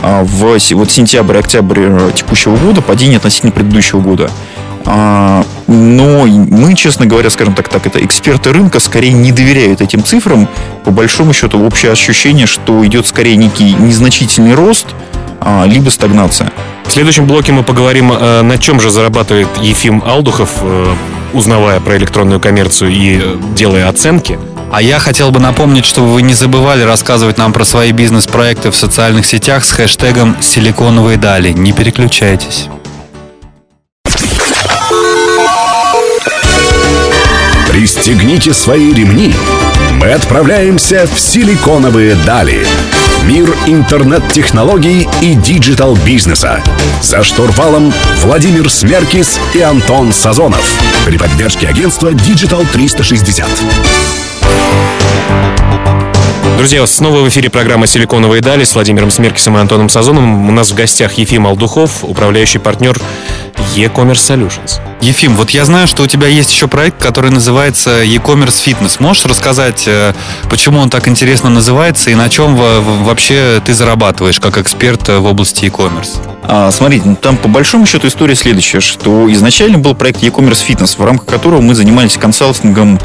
А 0.00 0.22
в 0.22 0.58
вот 0.74 0.90
сентябрь-октябрь 0.90 2.12
текущего 2.14 2.56
года 2.56 2.82
падение 2.82 3.16
относительно 3.16 3.52
предыдущего 3.52 4.00
года. 4.00 4.30
А, 4.86 5.44
мы, 6.54 6.74
честно 6.74 7.06
говоря, 7.06 7.30
скажем 7.30 7.54
так, 7.54 7.68
так, 7.68 7.86
это 7.86 8.04
эксперты 8.04 8.52
рынка 8.52 8.80
скорее 8.80 9.12
не 9.12 9.32
доверяют 9.32 9.80
этим 9.80 10.04
цифрам. 10.04 10.48
По 10.84 10.90
большому 10.90 11.32
счету, 11.32 11.60
общее 11.64 11.92
ощущение, 11.92 12.46
что 12.46 12.86
идет 12.86 13.06
скорее 13.06 13.36
некий 13.36 13.74
незначительный 13.74 14.54
рост, 14.54 14.86
а, 15.40 15.64
либо 15.66 15.90
стагнация. 15.90 16.52
В 16.86 16.92
следующем 16.92 17.26
блоке 17.26 17.52
мы 17.52 17.62
поговорим, 17.64 18.12
э, 18.12 18.42
на 18.42 18.56
чем 18.56 18.80
же 18.80 18.90
зарабатывает 18.90 19.48
Ефим 19.60 20.02
Алдухов, 20.06 20.50
э, 20.60 20.94
узнавая 21.32 21.80
про 21.80 21.96
электронную 21.96 22.40
коммерцию 22.40 22.90
и 22.90 23.20
э, 23.20 23.36
делая 23.54 23.88
оценки. 23.88 24.38
А 24.70 24.80
я 24.80 24.98
хотел 24.98 25.30
бы 25.30 25.40
напомнить, 25.40 25.84
чтобы 25.84 26.08
вы 26.08 26.22
не 26.22 26.34
забывали 26.34 26.82
рассказывать 26.82 27.38
нам 27.38 27.52
про 27.52 27.64
свои 27.64 27.92
бизнес-проекты 27.92 28.70
в 28.70 28.76
социальных 28.76 29.26
сетях 29.26 29.64
с 29.64 29.72
хэштегом 29.72 30.36
«Силиконовые 30.40 31.16
дали». 31.16 31.52
Не 31.52 31.72
переключайтесь. 31.72 32.68
Пристегните 37.74 38.54
свои 38.54 38.94
ремни. 38.94 39.34
Мы 40.00 40.12
отправляемся 40.12 41.08
в 41.12 41.18
Силиконовые 41.18 42.14
дали. 42.24 42.64
Мир 43.24 43.52
интернет-технологий 43.66 45.08
и 45.20 45.34
диджитал-бизнеса. 45.34 46.62
За 47.02 47.24
штурвалом 47.24 47.92
Владимир 48.18 48.70
Смеркис 48.70 49.40
и 49.54 49.60
Антон 49.60 50.12
Сазонов. 50.12 50.64
При 51.04 51.18
поддержке 51.18 51.66
агентства 51.66 52.12
Digital 52.12 52.64
360. 52.72 53.44
Друзья, 56.56 56.86
снова 56.86 57.22
в 57.22 57.28
эфире 57.28 57.50
программа 57.50 57.88
«Силиконовые 57.88 58.40
дали» 58.40 58.62
с 58.62 58.72
Владимиром 58.76 59.10
Смеркисом 59.10 59.56
и 59.56 59.60
Антоном 59.60 59.88
Сазоном. 59.88 60.48
У 60.48 60.52
нас 60.52 60.70
в 60.70 60.76
гостях 60.76 61.14
Ефим 61.14 61.44
Алдухов, 61.44 62.04
управляющий 62.04 62.60
партнер 62.60 62.96
e-commerce 63.74 64.12
solutions. 64.12 64.93
Ефим, 65.04 65.36
вот 65.36 65.50
я 65.50 65.66
знаю, 65.66 65.86
что 65.86 66.02
у 66.02 66.06
тебя 66.06 66.28
есть 66.28 66.50
еще 66.50 66.66
проект, 66.66 67.02
который 67.02 67.30
называется 67.30 68.02
e-commerce 68.02 68.64
fitness. 68.64 68.96
Можешь 69.00 69.26
рассказать, 69.26 69.84
э, 69.86 70.14
почему 70.48 70.80
он 70.80 70.88
так 70.88 71.08
интересно 71.08 71.50
называется 71.50 72.10
и 72.10 72.14
на 72.14 72.30
чем 72.30 72.56
вообще 73.04 73.60
ты 73.62 73.74
зарабатываешь 73.74 74.40
как 74.40 74.56
эксперт 74.56 75.06
в 75.06 75.26
области 75.26 75.66
e-commerce? 75.66 76.16
А, 76.44 76.70
смотрите, 76.70 77.06
ну, 77.06 77.16
там 77.16 77.36
по 77.36 77.48
большому 77.48 77.84
счету 77.84 78.06
история 78.08 78.34
следующая, 78.34 78.80
что 78.80 79.30
изначально 79.30 79.76
был 79.76 79.94
проект 79.94 80.22
e-commerce 80.22 80.66
fitness, 80.66 80.96
в 80.96 81.04
рамках 81.04 81.26
которого 81.26 81.60
мы 81.60 81.74
занимались 81.74 82.16
консалтингом 82.16 82.98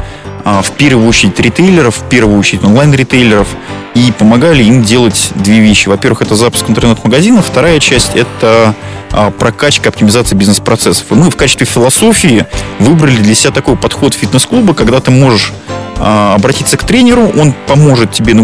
а, 0.46 0.62
в 0.62 0.70
первую 0.72 1.06
очередь 1.06 1.38
ритейлеров, 1.38 1.96
в 1.98 2.08
первую 2.08 2.38
очередь 2.38 2.64
онлайн-ритейлеров, 2.64 3.48
и 3.94 4.12
помогали 4.12 4.62
им 4.62 4.82
делать 4.82 5.32
две 5.34 5.60
вещи. 5.60 5.88
Во-первых, 5.88 6.22
это 6.22 6.36
запуск 6.36 6.68
интернет-магазина, 6.68 7.42
вторая 7.42 7.80
часть– 7.80 8.12
это 8.14 8.74
а, 9.12 9.30
прокачка, 9.30 9.88
оптимизация 9.88 10.36
бизнес-процессов. 10.36 11.06
И 11.10 11.14
мы 11.14 11.30
в 11.30 11.36
качестве 11.36 11.66
философии 11.66 12.46
выбрали 12.78 13.16
для 13.16 13.34
себя 13.34 13.52
такой 13.52 13.76
подход 13.76 14.14
фитнес-клуба, 14.14 14.74
когда 14.74 15.00
ты 15.00 15.10
можешь 15.10 15.52
а, 15.98 16.34
обратиться 16.34 16.76
к 16.76 16.84
тренеру, 16.84 17.30
он 17.36 17.52
поможет 17.66 18.12
тебе 18.12 18.34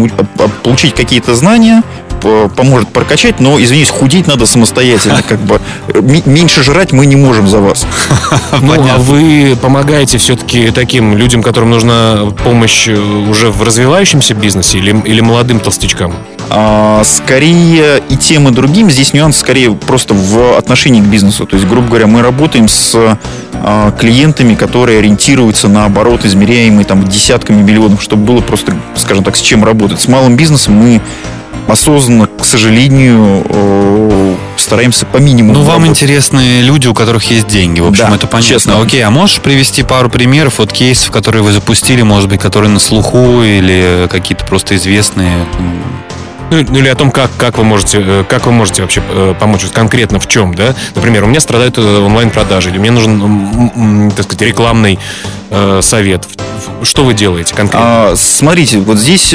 получить 0.63 0.93
какие-то 0.93 1.33
знания, 1.33 1.81
поможет 2.55 2.89
прокачать, 2.89 3.39
но, 3.39 3.61
извините, 3.61 3.91
худеть 3.91 4.27
надо 4.27 4.45
самостоятельно, 4.45 5.21
как 5.27 5.39
бы 5.39 5.59
меньше 6.25 6.63
жрать 6.63 6.91
мы 6.91 7.05
не 7.05 7.15
можем 7.15 7.47
за 7.47 7.59
вас. 7.59 7.85
Ну, 8.61 8.73
а 8.73 8.97
вы 8.97 9.57
помогаете 9.61 10.17
все-таки 10.17 10.71
таким 10.71 11.15
людям, 11.15 11.41
которым 11.41 11.69
нужна 11.69 12.31
помощь 12.43 12.87
э, 12.87 12.97
уже 12.97 13.49
в 13.49 13.63
развивающемся 13.63 14.33
бизнесе 14.33 14.79
или, 14.79 14.99
или 15.05 15.21
молодым 15.21 15.59
толстячкам? 15.59 16.13
А, 16.49 17.03
скорее 17.03 18.01
и 18.09 18.15
тем, 18.15 18.47
и 18.47 18.51
другим. 18.51 18.89
Здесь 18.89 19.13
нюанс 19.13 19.37
скорее 19.37 19.73
просто 19.73 20.13
в 20.13 20.57
отношении 20.57 21.01
к 21.01 21.05
бизнесу. 21.05 21.45
То 21.45 21.55
есть, 21.55 21.67
грубо 21.67 21.87
говоря, 21.87 22.07
мы 22.07 22.21
работаем 22.21 22.67
с 22.69 23.17
а, 23.53 23.91
клиентами, 23.91 24.55
которые 24.55 24.99
ориентируются 24.99 25.67
на 25.67 25.85
оборот, 25.85 26.25
измеряемый 26.25 26.85
там 26.85 27.03
десятками 27.03 27.61
миллионов, 27.61 28.01
чтобы 28.01 28.23
было 28.23 28.41
просто, 28.41 28.73
скажем 28.95 29.23
так, 29.23 29.35
с 29.35 29.41
чем 29.41 29.63
работать. 29.63 29.99
С 29.99 30.07
малым 30.07 30.35
бизнесом 30.35 30.75
мы 30.75 31.01
осознанно, 31.67 32.27
к 32.27 32.45
сожалению, 32.45 33.45
э, 33.49 34.35
стараемся 34.57 35.05
по 35.05 35.17
минимуму. 35.17 35.53
Ну, 35.53 35.61
вам 35.61 35.83
работать. 35.83 36.03
интересны 36.03 36.61
люди, 36.61 36.87
у 36.87 36.93
которых 36.93 37.23
есть 37.31 37.47
деньги. 37.47 37.79
В 37.79 37.87
общем, 37.87 38.05
да, 38.09 38.15
это 38.15 38.27
понятно. 38.27 38.53
Честно. 38.55 38.81
Окей, 38.81 39.01
а 39.01 39.09
можешь 39.09 39.39
привести 39.41 39.83
пару 39.83 40.09
примеров 40.09 40.59
вот 40.59 40.71
кейсов, 40.71 41.11
которые 41.11 41.43
вы 41.43 41.51
запустили, 41.51 42.01
может 42.01 42.29
быть, 42.29 42.41
которые 42.41 42.69
на 42.69 42.79
слуху 42.79 43.41
или 43.43 44.07
какие-то 44.09 44.45
просто 44.45 44.75
известные? 44.75 45.45
Ну, 46.49 46.65
ну 46.69 46.79
или 46.79 46.87
о 46.87 46.95
том, 46.95 47.11
как, 47.11 47.29
как, 47.37 47.57
вы 47.57 47.63
можете, 47.63 48.01
э, 48.01 48.23
как 48.27 48.45
вы 48.45 48.51
можете 48.51 48.81
вообще 48.81 49.01
э, 49.07 49.33
помочь 49.39 49.63
конкретно 49.73 50.19
в 50.19 50.27
чем, 50.27 50.55
да? 50.55 50.75
Например, 50.95 51.23
у 51.23 51.27
меня 51.27 51.39
страдают 51.39 51.77
онлайн-продажи, 51.77 52.69
или 52.69 52.77
мне 52.77 52.91
нужен, 52.91 54.11
так 54.11 54.23
сказать, 54.23 54.41
рекламный 54.41 54.99
э, 55.49 55.81
совет. 55.81 56.27
Что 56.83 57.03
вы 57.03 57.13
делаете 57.13 57.53
конкретно? 57.53 58.11
А, 58.11 58.13
смотрите, 58.15 58.79
вот 58.79 58.97
здесь 58.97 59.33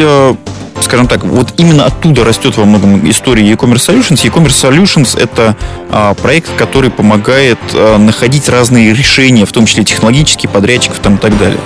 скажем 0.81 1.07
так, 1.07 1.25
вот 1.25 1.55
именно 1.57 1.87
оттуда 1.87 2.25
растет 2.25 2.57
во 2.57 2.65
многом 2.65 3.09
история 3.09 3.45
e-commerce 3.45 3.89
solutions. 3.89 4.27
E-commerce 4.27 4.71
solutions 4.71 5.19
это 5.19 5.57
а, 5.91 6.15
проект, 6.15 6.55
который 6.57 6.91
помогает 6.91 7.59
а, 7.75 7.99
находить 7.99 8.49
разные 8.49 8.93
решения, 8.93 9.47
в 9.47 9.53
том 9.53 9.67
числе 9.67 9.85
технологические, 9.85 10.51
подрядчиков 10.51 10.99
там, 10.99 11.17
и 11.17 11.19
так 11.19 11.39
далее. 11.39 11.61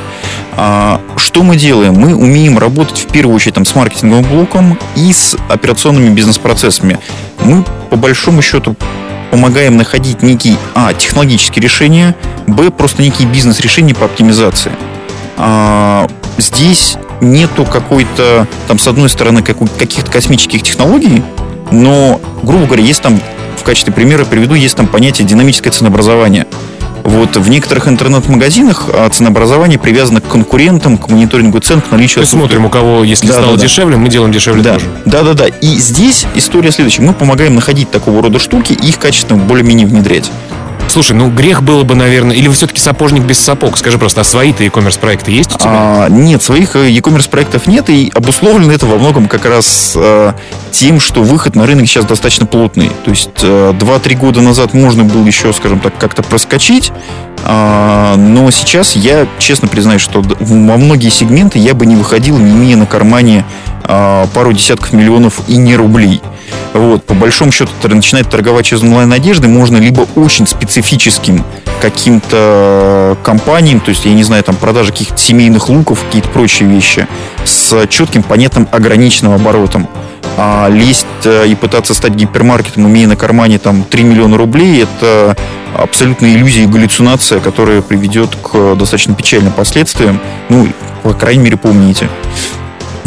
А, 0.56 1.00
что 1.16 1.42
мы 1.42 1.56
делаем? 1.56 1.94
Мы 1.94 2.14
умеем 2.14 2.58
работать 2.58 2.98
в 2.98 3.06
первую 3.08 3.34
очередь 3.36 3.54
там, 3.54 3.64
с 3.64 3.75
маркетинговым 3.75 4.25
блоком 4.25 4.78
и 4.96 5.12
с 5.12 5.36
операционными 5.48 6.08
бизнес-процессами. 6.08 6.98
Мы 7.44 7.64
по 7.90 7.96
большому 7.96 8.40
счету 8.42 8.75
помогаем 9.30 9.76
находить 9.76 10.22
некие, 10.22 10.56
а, 10.75 10.94
технологические 10.94 11.62
решения, 11.62 12.14
б, 12.46 12.70
просто 12.70 13.02
некие 13.02 13.28
бизнес-решения 13.28 13.94
по 13.94 14.06
оптимизации. 14.06 14.72
А, 15.36 16.08
здесь 16.38 16.96
нету 17.20 17.64
какой-то, 17.64 18.46
там, 18.68 18.78
с 18.78 18.86
одной 18.86 19.10
стороны, 19.10 19.42
каких-то 19.42 20.10
космических 20.10 20.62
технологий, 20.62 21.22
но, 21.70 22.20
грубо 22.42 22.66
говоря, 22.66 22.82
есть 22.82 23.02
там, 23.02 23.20
в 23.56 23.62
качестве 23.62 23.92
примера 23.92 24.25
приведу, 24.25 24.54
есть 24.54 24.76
там 24.76 24.86
понятие 24.86 25.26
динамическое 25.26 25.72
ценообразование. 25.72 26.46
Вот 27.06 27.36
в 27.36 27.48
некоторых 27.48 27.86
интернет-магазинах 27.86 28.88
а, 28.92 29.08
ценообразование 29.08 29.78
привязано 29.78 30.20
к 30.20 30.26
конкурентам, 30.26 30.98
к 30.98 31.08
мониторингу 31.08 31.60
цен, 31.60 31.80
к 31.80 31.92
наличию... 31.92 32.22
Мы 32.22 32.26
смотрим, 32.26 32.64
у 32.64 32.68
кого, 32.68 33.04
если 33.04 33.28
да, 33.28 33.34
стало 33.34 33.56
да, 33.56 33.62
дешевле, 33.62 33.96
мы 33.96 34.08
делаем 34.08 34.32
дешевле 34.32 34.60
да. 34.64 34.72
тоже. 34.72 34.86
Да, 35.04 35.22
да, 35.22 35.34
да. 35.34 35.46
И 35.46 35.76
здесь 35.76 36.26
история 36.34 36.72
следующая. 36.72 37.02
Мы 37.02 37.12
помогаем 37.12 37.54
находить 37.54 37.92
такого 37.92 38.22
рода 38.22 38.40
штуки 38.40 38.72
и 38.72 38.88
их 38.88 38.98
качественно 38.98 39.38
более-менее 39.40 39.86
внедрять. 39.86 40.32
Слушай, 40.88 41.12
ну 41.12 41.30
грех 41.30 41.62
было 41.62 41.82
бы, 41.82 41.94
наверное, 41.94 42.36
или 42.36 42.48
вы 42.48 42.54
все-таки 42.54 42.80
сапожник 42.80 43.24
без 43.24 43.38
сапог? 43.38 43.76
Скажи 43.76 43.98
просто, 43.98 44.22
а 44.22 44.24
свои-то 44.24 44.64
e-commerce 44.64 44.98
проекты 44.98 45.30
есть 45.30 45.54
у 45.54 45.58
тебя? 45.58 45.70
А, 45.70 46.08
нет, 46.08 46.42
своих 46.42 46.76
э, 46.76 46.90
e-commerce 46.90 47.28
проектов 47.28 47.66
нет, 47.66 47.90
и 47.90 48.10
обусловлено 48.14 48.72
это 48.72 48.86
во 48.86 48.96
многом 48.96 49.28
как 49.28 49.44
раз 49.44 49.92
э, 49.96 50.32
тем, 50.70 51.00
что 51.00 51.22
выход 51.22 51.54
на 51.54 51.66
рынок 51.66 51.86
сейчас 51.86 52.04
достаточно 52.04 52.46
плотный. 52.46 52.90
То 53.04 53.10
есть 53.10 53.42
э, 53.42 53.74
2-3 53.78 54.16
года 54.16 54.40
назад 54.40 54.74
можно 54.74 55.04
было 55.04 55.26
еще, 55.26 55.52
скажем 55.52 55.80
так, 55.80 55.98
как-то 55.98 56.22
проскочить, 56.22 56.92
но 57.48 58.50
сейчас 58.50 58.96
я 58.96 59.26
честно 59.38 59.68
признаюсь, 59.68 60.02
что 60.02 60.20
во 60.20 60.76
многие 60.76 61.10
сегменты 61.10 61.58
я 61.58 61.74
бы 61.74 61.86
не 61.86 61.94
выходил, 61.94 62.38
не 62.38 62.50
имея 62.50 62.76
на 62.76 62.86
кармане 62.86 63.44
э, 63.84 64.26
пару 64.34 64.52
десятков 64.52 64.92
миллионов 64.92 65.40
и 65.46 65.56
не 65.56 65.76
рублей. 65.76 66.20
Вот, 66.72 67.04
по 67.04 67.14
большому 67.14 67.52
счету, 67.52 67.70
начинать 67.84 68.28
торговать 68.28 68.66
через 68.66 68.82
онлайн-одежды 68.82 69.48
можно 69.48 69.76
либо 69.76 70.06
очень 70.16 70.46
специфическим 70.46 71.44
каким-то 71.80 73.16
компаниям, 73.22 73.80
то 73.80 73.90
есть, 73.90 74.04
я 74.04 74.12
не 74.12 74.24
знаю, 74.24 74.42
там, 74.42 74.56
продажа 74.56 74.92
каких-то 74.92 75.16
семейных 75.16 75.68
луков, 75.68 76.02
какие-то 76.04 76.28
прочие 76.30 76.68
вещи, 76.68 77.06
с 77.44 77.86
четким, 77.88 78.22
понятным, 78.22 78.68
ограниченным 78.72 79.32
оборотом. 79.32 79.88
А 80.36 80.68
лезть 80.68 81.06
э, 81.24 81.46
и 81.48 81.54
пытаться 81.54 81.94
стать 81.94 82.12
гипермаркетом, 82.12 82.86
имея 82.88 83.06
на 83.06 83.16
кармане 83.16 83.58
там 83.58 83.84
3 83.84 84.02
миллиона 84.04 84.36
рублей, 84.36 84.82
это 84.82 85.36
абсолютная 85.76 86.34
иллюзия 86.34 86.64
и 86.64 86.66
галлюцинация, 86.66 87.40
которая 87.40 87.82
приведет 87.82 88.36
к 88.36 88.74
достаточно 88.76 89.14
печальным 89.14 89.52
последствиям. 89.52 90.20
Ну, 90.48 90.68
по 91.02 91.14
крайней 91.14 91.44
мере, 91.44 91.56
помните. 91.56 92.08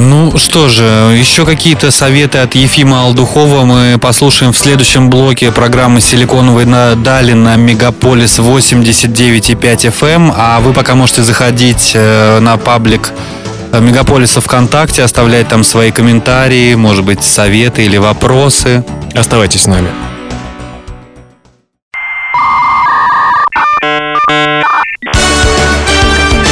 Ну 0.02 0.38
что 0.38 0.70
же, 0.70 0.84
еще 1.20 1.46
какие-то 1.46 1.92
советы 1.92 2.38
от 2.38 2.56
Ефима 2.56 3.02
Алдухова 3.02 3.66
мы 3.66 3.98
послушаем 4.00 4.54
в 4.54 4.58
следующем 4.58 5.10
блоке 5.10 5.52
программы 5.52 6.00
«Силиконовые 6.00 6.66
дали» 6.96 7.34
на 7.34 7.58
Мегаполис 7.58 8.40
89,5 8.40 9.60
FM. 9.60 10.10
Эм. 10.10 10.34
А 10.38 10.62
вы 10.62 10.72
пока 10.72 10.96
можете 10.96 11.22
заходить 11.22 11.92
э, 11.96 12.40
на 12.40 12.56
паблик 12.56 13.12
э, 13.12 13.49
Мегаполиса 13.74 14.42
ВКонтакте, 14.42 15.04
оставлять 15.04 15.48
там 15.48 15.64
свои 15.64 15.92
комментарии, 15.92 16.76
может 16.76 17.06
быть, 17.06 17.24
советы 17.24 17.86
или 17.86 17.98
вопросы. 17.98 18.84
Оставайтесь 19.14 19.64
с 19.64 19.68
нами. 19.68 19.90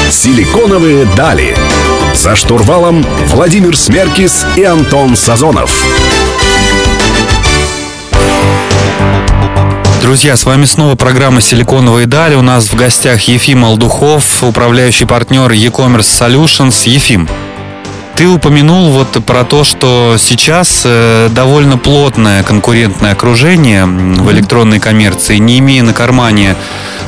«Силиконовые 0.09 1.05
дали» 1.15 1.55
За 2.17 2.35
штурвалом 2.35 3.05
Владимир 3.27 3.77
Смеркис 3.77 4.43
и 4.55 4.63
Антон 4.63 5.15
Сазонов. 5.15 5.71
Друзья, 10.07 10.37
с 10.37 10.45
вами 10.45 10.63
снова 10.63 10.95
программа 10.95 11.41
«Силиконовые 11.41 12.07
дали». 12.07 12.35
У 12.35 12.41
нас 12.41 12.69
в 12.69 12.75
гостях 12.75 13.23
Ефим 13.23 13.65
Алдухов, 13.65 14.41
управляющий 14.41 15.03
партнер 15.03 15.51
e-commerce 15.51 15.99
Solutions. 15.99 16.87
Ефим, 16.87 17.27
ты 18.15 18.25
упомянул 18.25 18.89
вот 18.89 19.21
про 19.25 19.43
то, 19.43 19.65
что 19.65 20.15
сейчас 20.17 20.83
э, 20.85 21.27
довольно 21.35 21.77
плотное 21.77 22.43
конкурентное 22.43 23.11
окружение 23.11 23.85
в 23.85 24.31
электронной 24.31 24.79
коммерции, 24.79 25.39
не 25.39 25.59
имея 25.59 25.83
на 25.83 25.91
кармане 25.91 26.55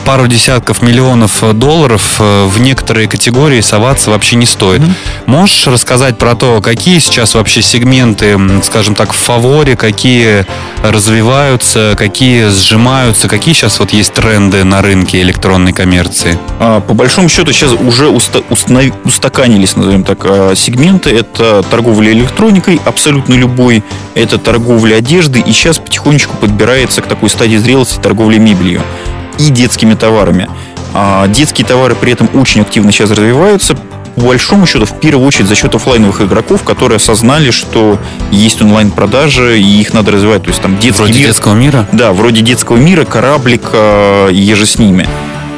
пару 0.05 0.27
десятков 0.27 0.81
миллионов 0.81 1.43
долларов 1.57 2.15
э, 2.19 2.45
в 2.45 2.59
некоторые 2.61 3.07
категории 3.07 3.61
соваться 3.61 4.09
вообще 4.09 4.35
не 4.35 4.45
стоит. 4.45 4.81
Mm-hmm. 4.81 4.93
Можешь 5.27 5.67
рассказать 5.67 6.17
про 6.17 6.35
то, 6.35 6.61
какие 6.61 6.99
сейчас 6.99 7.35
вообще 7.35 7.61
сегменты, 7.61 8.37
скажем 8.63 8.95
так, 8.95 9.13
в 9.13 9.15
фаворе, 9.15 9.75
какие 9.75 10.45
развиваются, 10.83 11.95
какие 11.97 12.49
сжимаются, 12.49 13.27
какие 13.27 13.53
сейчас 13.53 13.79
вот 13.79 13.91
есть 13.93 14.13
тренды 14.13 14.63
на 14.63 14.81
рынке 14.81 15.21
электронной 15.21 15.73
коммерции? 15.73 16.37
А, 16.59 16.79
по 16.81 16.93
большому 16.93 17.29
счету 17.29 17.51
сейчас 17.51 17.73
уже 17.73 18.07
уста- 18.07 18.43
установ- 18.49 18.95
устаканились, 19.03 19.75
назовем 19.75 20.03
так, 20.03 20.19
а, 20.23 20.53
сегменты. 20.55 21.11
Это 21.11 21.63
торговля 21.69 22.11
электроникой, 22.11 22.81
абсолютно 22.85 23.33
любой, 23.33 23.83
это 24.15 24.37
торговля 24.37 24.95
одежды, 24.95 25.39
и 25.39 25.51
сейчас 25.51 25.77
потихонечку 25.77 26.35
подбирается 26.37 27.01
к 27.01 27.07
такой 27.07 27.29
стадии 27.29 27.57
зрелости 27.57 27.99
торговля 27.99 28.39
мебелью 28.39 28.81
и 29.39 29.49
детскими 29.49 29.95
товарами. 29.95 30.47
А 30.93 31.27
детские 31.27 31.65
товары 31.65 31.95
при 31.95 32.11
этом 32.11 32.29
очень 32.33 32.61
активно 32.61 32.91
сейчас 32.91 33.09
развиваются. 33.11 33.75
По 34.15 34.21
большому 34.21 34.65
счету, 34.65 34.85
в 34.85 34.99
первую 34.99 35.25
очередь 35.25 35.47
за 35.47 35.55
счет 35.55 35.73
офлайновых 35.75 36.21
игроков, 36.21 36.63
которые 36.63 36.97
осознали, 36.97 37.51
что 37.51 37.97
есть 38.31 38.61
онлайн-продажи, 38.61 39.59
и 39.59 39.81
их 39.81 39.93
надо 39.93 40.11
развивать. 40.11 40.43
То 40.43 40.49
есть 40.49 40.61
там 40.61 40.77
детский 40.77 41.03
вроде 41.03 41.19
мир. 41.19 41.27
детского 41.27 41.53
мира? 41.53 41.87
Да, 41.93 42.11
вроде 42.11 42.41
детского 42.41 42.77
мира, 42.77 43.05
кораблика, 43.05 44.27
еже 44.29 44.65
с 44.65 44.77
ними. 44.77 45.07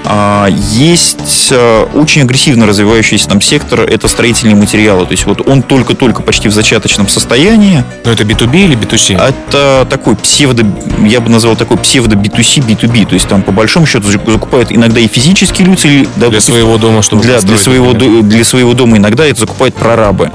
А, 0.06 0.48
есть 0.50 1.50
а, 1.52 1.86
очень 1.94 2.22
агрессивно 2.24 2.66
развивающийся 2.66 3.28
там 3.28 3.42
сектор, 3.42 3.82
это 3.82 4.08
строительные 4.08 4.56
материалы. 4.56 5.06
То 5.06 5.12
есть 5.12 5.26
вот 5.26 5.48
он 5.48 5.62
только-только 5.62 6.22
почти 6.22 6.50
в 6.50 6.54
зачаточном 6.54 7.08
состоянии. 7.08 7.84
Но 8.04 8.12
это 8.12 8.24
B2B 8.24 8.66
или 8.66 8.78
B2C? 8.78 9.16
Это 9.16 9.88
такой 9.90 10.16
псевдо, 10.16 10.66
я 11.06 11.22
бы 11.22 11.30
назвал 11.30 11.56
такой 11.56 11.78
псевдо 11.78 12.16
B2C, 12.16 12.66
B2B. 12.66 13.08
То 13.08 13.14
есть 13.14 13.28
там 13.28 13.42
по 13.42 13.52
большому 13.52 13.86
счету 13.86 14.08
закупают 14.08 14.72
иногда 14.72 15.00
и 15.00 15.08
физические 15.08 15.68
люди. 15.68 15.88
Или, 15.88 16.08
для 16.16 16.42
своего 16.42 16.78
дома, 16.78 17.02
чтобы 17.02 17.24
для, 17.24 17.40
для, 17.42 17.58
своего, 17.58 17.94
для 17.94 18.44
своего 18.44 18.74
дома 18.74 18.98
иногда 18.98 19.26
это 19.26 19.42
закупают 19.42 19.76
прорабы. 19.76 20.32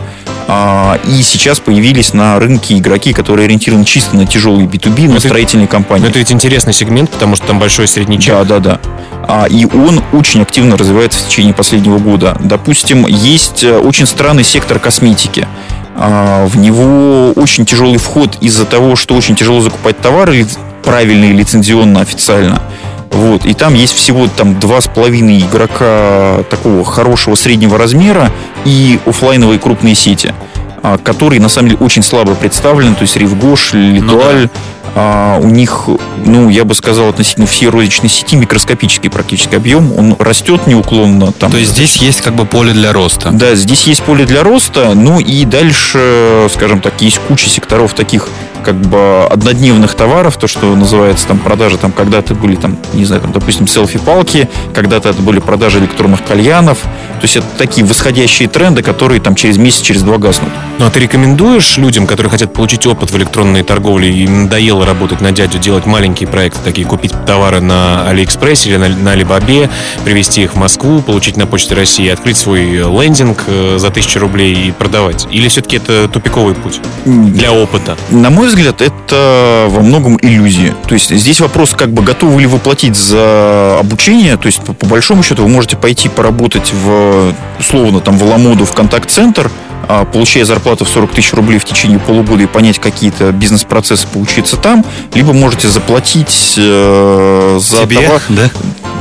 А, 0.48 0.98
и 1.04 1.22
сейчас 1.22 1.58
появились 1.58 2.12
на 2.12 2.38
рынке 2.38 2.78
игроки, 2.78 3.12
которые 3.12 3.46
ориентированы 3.46 3.84
чисто 3.84 4.16
на 4.16 4.26
тяжелые 4.26 4.68
B2B, 4.68 5.08
на 5.08 5.12
это, 5.12 5.20
строительные 5.28 5.66
компании. 5.66 6.04
Но 6.04 6.10
это 6.10 6.18
ведь 6.20 6.30
интересный 6.30 6.72
сегмент, 6.72 7.10
потому 7.10 7.34
что 7.34 7.46
там 7.48 7.58
большой 7.58 7.88
средний 7.88 8.20
чек. 8.20 8.34
Да, 8.34 8.44
да, 8.44 8.60
да. 8.60 8.80
А, 9.28 9.46
и 9.46 9.64
он 9.64 10.02
очень 10.12 10.42
активно 10.42 10.76
развивается 10.76 11.18
в 11.18 11.28
течение 11.28 11.52
последнего 11.52 11.98
года. 11.98 12.36
Допустим, 12.40 13.06
есть 13.06 13.64
э, 13.64 13.76
очень 13.76 14.06
странный 14.06 14.44
сектор 14.44 14.78
косметики. 14.78 15.48
А, 15.96 16.46
в 16.46 16.56
него 16.58 17.32
очень 17.32 17.66
тяжелый 17.66 17.98
вход 17.98 18.38
из-за 18.40 18.66
того, 18.66 18.94
что 18.94 19.14
очень 19.14 19.34
тяжело 19.34 19.60
закупать 19.60 19.98
товары 19.98 20.46
правильно 20.84 21.24
и 21.24 21.32
лицензионно, 21.32 22.00
официально. 22.00 22.62
Вот. 23.12 23.44
И 23.46 23.54
там 23.54 23.74
есть 23.74 23.94
всего 23.94 24.28
там 24.28 24.58
два 24.58 24.80
с 24.80 24.88
половиной 24.88 25.40
игрока 25.40 26.44
такого 26.50 26.84
хорошего 26.84 27.34
среднего 27.34 27.78
размера 27.78 28.30
и 28.64 28.98
офлайновые 29.06 29.58
крупные 29.58 29.94
сети, 29.94 30.34
а, 30.82 30.98
которые 30.98 31.40
на 31.40 31.48
самом 31.48 31.70
деле 31.70 31.80
очень 31.80 32.02
слабо 32.02 32.34
представлены. 32.34 32.94
То 32.94 33.02
есть 33.02 33.16
Ривгош, 33.16 33.72
Литуаль, 33.74 34.42
ну, 34.42 34.48
да. 34.52 34.60
А, 34.98 35.38
у 35.42 35.48
них, 35.48 35.88
ну, 36.24 36.48
я 36.48 36.64
бы 36.64 36.74
сказал, 36.74 37.10
относительно 37.10 37.46
всей 37.46 37.68
розничной 37.68 38.08
сети 38.08 38.34
микроскопический 38.34 39.10
практически 39.10 39.54
объем. 39.54 39.92
Он 39.92 40.16
растет 40.18 40.66
неуклонно. 40.66 41.32
Там, 41.32 41.50
То 41.50 41.58
есть 41.58 41.72
здесь 41.72 41.96
есть 41.96 42.22
как 42.22 42.34
бы 42.34 42.46
поле 42.46 42.72
для 42.72 42.94
роста. 42.94 43.30
Да, 43.30 43.54
здесь 43.54 43.86
есть 43.86 44.02
поле 44.04 44.24
для 44.24 44.42
роста. 44.42 44.92
Ну 44.94 45.20
и 45.20 45.44
дальше, 45.44 46.48
скажем 46.50 46.80
так, 46.80 46.94
есть 47.02 47.18
куча 47.28 47.46
секторов 47.46 47.92
таких 47.92 48.30
как 48.64 48.76
бы 48.76 49.24
однодневных 49.26 49.94
товаров, 49.94 50.36
то, 50.36 50.46
что 50.46 50.74
называется 50.74 51.26
там 51.26 51.38
продажи, 51.38 51.78
там 51.78 51.92
когда-то 51.92 52.34
были 52.34 52.56
там, 52.56 52.76
не 52.92 53.04
знаю, 53.04 53.22
там, 53.22 53.32
допустим, 53.32 53.66
селфи-палки, 53.66 54.48
когда-то 54.74 55.08
это 55.08 55.22
были 55.22 55.38
продажи 55.40 55.78
электронных 55.78 56.24
кальянов. 56.24 56.78
То 57.20 57.22
есть 57.22 57.36
это 57.36 57.46
такие 57.56 57.86
восходящие 57.86 58.48
тренды, 58.48 58.82
которые 58.82 59.20
там 59.20 59.34
через 59.34 59.56
месяц, 59.56 59.80
через 59.80 60.02
два 60.02 60.18
гаснут. 60.18 60.50
Ну 60.78 60.86
а 60.86 60.90
ты 60.90 61.00
рекомендуешь 61.00 61.78
людям, 61.78 62.06
которые 62.06 62.30
хотят 62.30 62.52
получить 62.52 62.86
опыт 62.86 63.10
в 63.10 63.16
электронной 63.16 63.62
торговле, 63.62 64.12
им 64.12 64.44
надоело 64.44 64.84
работать 64.84 65.20
на 65.20 65.32
дядю, 65.32 65.58
делать 65.58 65.86
маленькие 65.86 66.28
проекты, 66.28 66.60
такие 66.62 66.86
купить 66.86 67.12
товары 67.26 67.60
на 67.60 68.08
Алиэкспрессе 68.08 68.70
или 68.70 68.76
на, 68.76 68.88
на 68.88 69.12
Алибабе, 69.12 69.70
привезти 70.04 70.42
их 70.42 70.54
в 70.54 70.56
Москву, 70.56 71.00
получить 71.00 71.36
на 71.36 71.46
Почте 71.46 71.74
России, 71.74 72.08
открыть 72.08 72.36
свой 72.36 72.64
лендинг 72.64 73.44
э, 73.46 73.76
за 73.78 73.90
тысячу 73.90 74.20
рублей 74.20 74.68
и 74.68 74.72
продавать? 74.72 75.26
Или 75.30 75.48
все-таки 75.48 75.76
это 75.76 76.08
тупиковый 76.08 76.54
путь 76.54 76.80
для 77.04 77.52
опыта? 77.52 77.96
На 78.10 78.30
мой 78.30 78.45
взгляд, 78.48 78.80
это 78.80 79.66
во 79.68 79.80
многом 79.82 80.18
иллюзия. 80.20 80.74
То 80.88 80.94
есть 80.94 81.14
здесь 81.14 81.40
вопрос, 81.40 81.72
как 81.74 81.90
бы 81.92 82.02
готовы 82.02 82.40
ли 82.40 82.46
вы 82.46 82.58
платить 82.58 82.96
за 82.96 83.78
обучение. 83.78 84.36
То 84.36 84.46
есть 84.46 84.60
по, 84.62 84.72
по 84.72 84.86
большому 84.86 85.22
счету 85.22 85.42
вы 85.42 85.48
можете 85.48 85.76
пойти 85.76 86.08
поработать 86.08 86.72
в, 86.72 87.32
условно, 87.58 88.00
там, 88.00 88.18
в 88.18 88.24
Ламоду, 88.24 88.64
в 88.64 88.72
контакт-центр, 88.72 89.50
а, 89.88 90.04
получая 90.04 90.44
зарплату 90.44 90.84
в 90.84 90.88
40 90.88 91.12
тысяч 91.12 91.32
рублей 91.32 91.58
в 91.58 91.64
течение 91.64 91.98
полугода 91.98 92.42
и 92.42 92.46
понять 92.46 92.78
какие-то 92.80 93.30
бизнес-процессы, 93.32 94.06
поучиться 94.12 94.56
там, 94.56 94.84
либо 95.14 95.32
можете 95.32 95.68
заплатить 95.68 96.54
э, 96.56 97.58
за 97.60 97.82
Тебе, 97.82 98.00
товар. 98.00 98.22
да? 98.30 98.50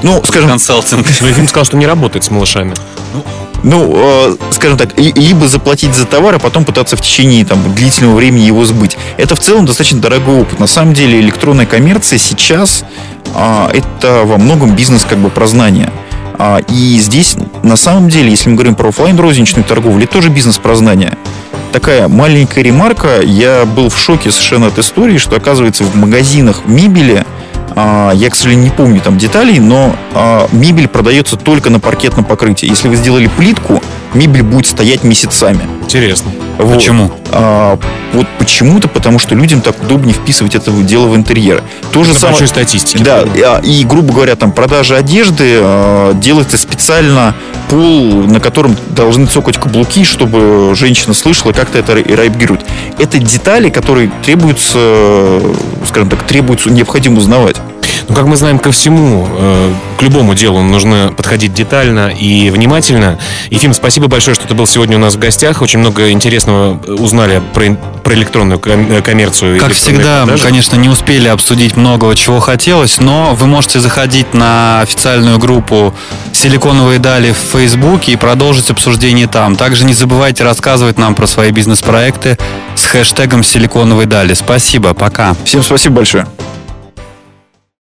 Ну, 0.03 0.21
скажем, 0.23 0.49
Консалтинг. 0.49 1.07
Но 1.21 1.27
Ефим 1.27 1.47
сказал, 1.47 1.65
что 1.65 1.77
не 1.77 1.87
работает 1.87 2.23
с 2.23 2.29
малышами. 2.29 2.75
ну, 3.13 3.23
э, 3.73 4.35
скажем 4.51 4.77
так, 4.77 4.97
либо 4.97 5.47
заплатить 5.47 5.95
за 5.95 6.05
товар, 6.05 6.35
а 6.35 6.39
потом 6.39 6.65
пытаться 6.65 6.95
в 6.95 7.01
течение 7.01 7.43
там, 7.45 7.73
длительного 7.73 8.15
времени 8.15 8.43
его 8.43 8.63
сбыть. 8.63 8.95
Это 9.17 9.35
в 9.35 9.39
целом 9.39 9.65
достаточно 9.65 9.99
дорогой 9.99 10.41
опыт. 10.41 10.59
На 10.59 10.67
самом 10.67 10.93
деле 10.93 11.19
электронная 11.19 11.65
коммерция 11.65 12.19
сейчас 12.19 12.83
а, 13.33 13.71
это 13.73 14.21
во 14.23 14.37
многом 14.37 14.75
бизнес 14.75 15.03
как 15.03 15.17
бы 15.17 15.29
про 15.29 15.47
знания. 15.47 15.91
А, 16.37 16.59
и 16.59 16.99
здесь 16.99 17.35
на 17.63 17.75
самом 17.75 18.09
деле, 18.09 18.29
если 18.29 18.49
мы 18.49 18.55
говорим 18.55 18.75
про 18.75 18.89
офлайн 18.89 19.19
розничную 19.19 19.63
торговлю, 19.63 20.03
это 20.03 20.13
тоже 20.13 20.29
бизнес 20.29 20.59
про 20.59 20.75
знания. 20.75 21.17
Такая 21.71 22.07
маленькая 22.07 22.61
ремарка. 22.61 23.21
Я 23.21 23.65
был 23.65 23.89
в 23.89 23.97
шоке 23.97 24.31
совершенно 24.31 24.67
от 24.67 24.77
истории, 24.77 25.17
что 25.17 25.35
оказывается 25.35 25.83
в 25.83 25.95
магазинах 25.95 26.61
мебели 26.65 27.25
я, 27.75 28.29
к 28.29 28.35
сожалению, 28.35 28.65
не 28.65 28.71
помню 28.71 29.01
там 29.01 29.17
деталей, 29.17 29.59
но 29.59 29.95
а, 30.13 30.47
мебель 30.51 30.87
продается 30.87 31.35
только 31.35 31.69
на 31.69 31.79
паркетном 31.79 32.23
покрытии. 32.23 32.67
Если 32.67 32.87
вы 32.87 32.95
сделали 32.95 33.27
плитку, 33.27 33.81
мебель 34.15 34.43
будет 34.43 34.65
стоять 34.67 35.03
месяцами. 35.03 35.67
Интересно. 35.83 36.31
Вот. 36.57 36.75
Почему? 36.75 37.11
А, 37.31 37.77
вот 38.13 38.27
почему-то, 38.39 38.87
потому 38.87 39.19
что 39.19 39.35
людям 39.35 39.61
так 39.61 39.75
удобнее 39.83 40.13
вписывать 40.13 40.55
это 40.55 40.71
дело 40.71 41.07
в 41.07 41.15
интерьер. 41.15 41.61
То 41.91 42.03
же 42.03 42.13
На 42.13 42.19
самое. 42.19 42.31
большой 42.33 42.47
статистике. 42.47 43.03
Да, 43.03 43.23
и, 43.35 43.41
а, 43.41 43.59
и, 43.59 43.83
грубо 43.83 44.13
говоря, 44.13 44.35
там 44.35 44.51
продажа 44.51 44.97
одежды 44.97 45.57
а, 45.59 46.13
делается 46.13 46.57
специально 46.57 47.35
пол, 47.69 48.23
на 48.23 48.39
котором 48.39 48.75
должны 48.89 49.25
цокать 49.27 49.57
каблуки, 49.57 50.03
чтобы 50.03 50.73
женщина 50.75 51.13
слышала, 51.13 51.51
как 51.51 51.69
то 51.69 51.79
это 51.79 51.93
реагирует. 51.93 52.61
Это 52.99 53.17
детали, 53.17 53.69
которые 53.69 54.11
требуются, 54.23 54.77
э, 54.77 55.53
скажем 55.87 56.09
так, 56.09 56.23
требуется, 56.23 56.69
необходимо 56.69 57.17
узнавать. 57.17 57.57
Ну, 58.07 58.13
как 58.15 58.25
мы 58.25 58.35
знаем, 58.35 58.59
ко 58.59 58.71
всему, 58.71 59.27
э, 59.31 59.73
к 59.97 60.01
любому 60.03 60.35
делу 60.35 60.61
нужно 60.61 61.13
подходить 61.15 61.53
детально 61.53 62.09
и 62.09 62.51
внимательно. 62.51 63.17
Ефим, 63.49 63.73
спасибо 63.73 64.07
большое, 64.07 64.35
что 64.35 64.47
ты 64.47 64.53
был 64.53 64.67
сегодня 64.67 64.97
у 64.97 64.99
нас 64.99 65.15
в 65.15 65.19
гостях. 65.19 65.61
Очень 65.61 65.79
много 65.79 66.11
интересного 66.11 66.79
узнали 66.87 67.41
про, 67.53 67.75
про 68.03 68.13
электронную 68.13 68.59
ком- 68.59 68.91
э, 68.91 69.01
коммерцию. 69.01 69.59
Как 69.59 69.71
всегда, 69.71 70.21
мы, 70.21 70.27
продажи. 70.27 70.43
конечно, 70.43 70.75
не 70.75 70.89
успели 70.89 71.27
обсудить 71.27 71.77
многого, 71.77 72.15
чего 72.15 72.39
хотелось, 72.39 72.99
но 72.99 73.33
вы 73.33 73.47
можете 73.47 73.79
заходить 73.79 74.33
на 74.33 74.81
официальную 74.81 75.39
группу 75.39 75.93
«Силиконовые 76.31 76.99
дали» 76.99 77.31
в 77.31 77.37
Фейсбуке 77.37 78.11
и 78.11 78.15
продолжить 78.17 78.69
обсуждение 78.69 79.27
там. 79.27 79.55
Также 79.55 79.83
не 79.85 79.93
забывайте 79.93 80.43
рассказывать 80.43 80.99
нам 80.99 81.15
про 81.15 81.25
свои 81.25 81.49
бизнес-проекты 81.49 82.37
с 82.75 82.85
хэштегом 82.85 83.43
«Силиконовые 83.43 84.05
дали». 84.05 84.35
Спасибо, 84.35 84.93
пока. 84.93 85.35
Всем 85.43 85.63
спасибо 85.63 85.95
большое. 85.95 86.27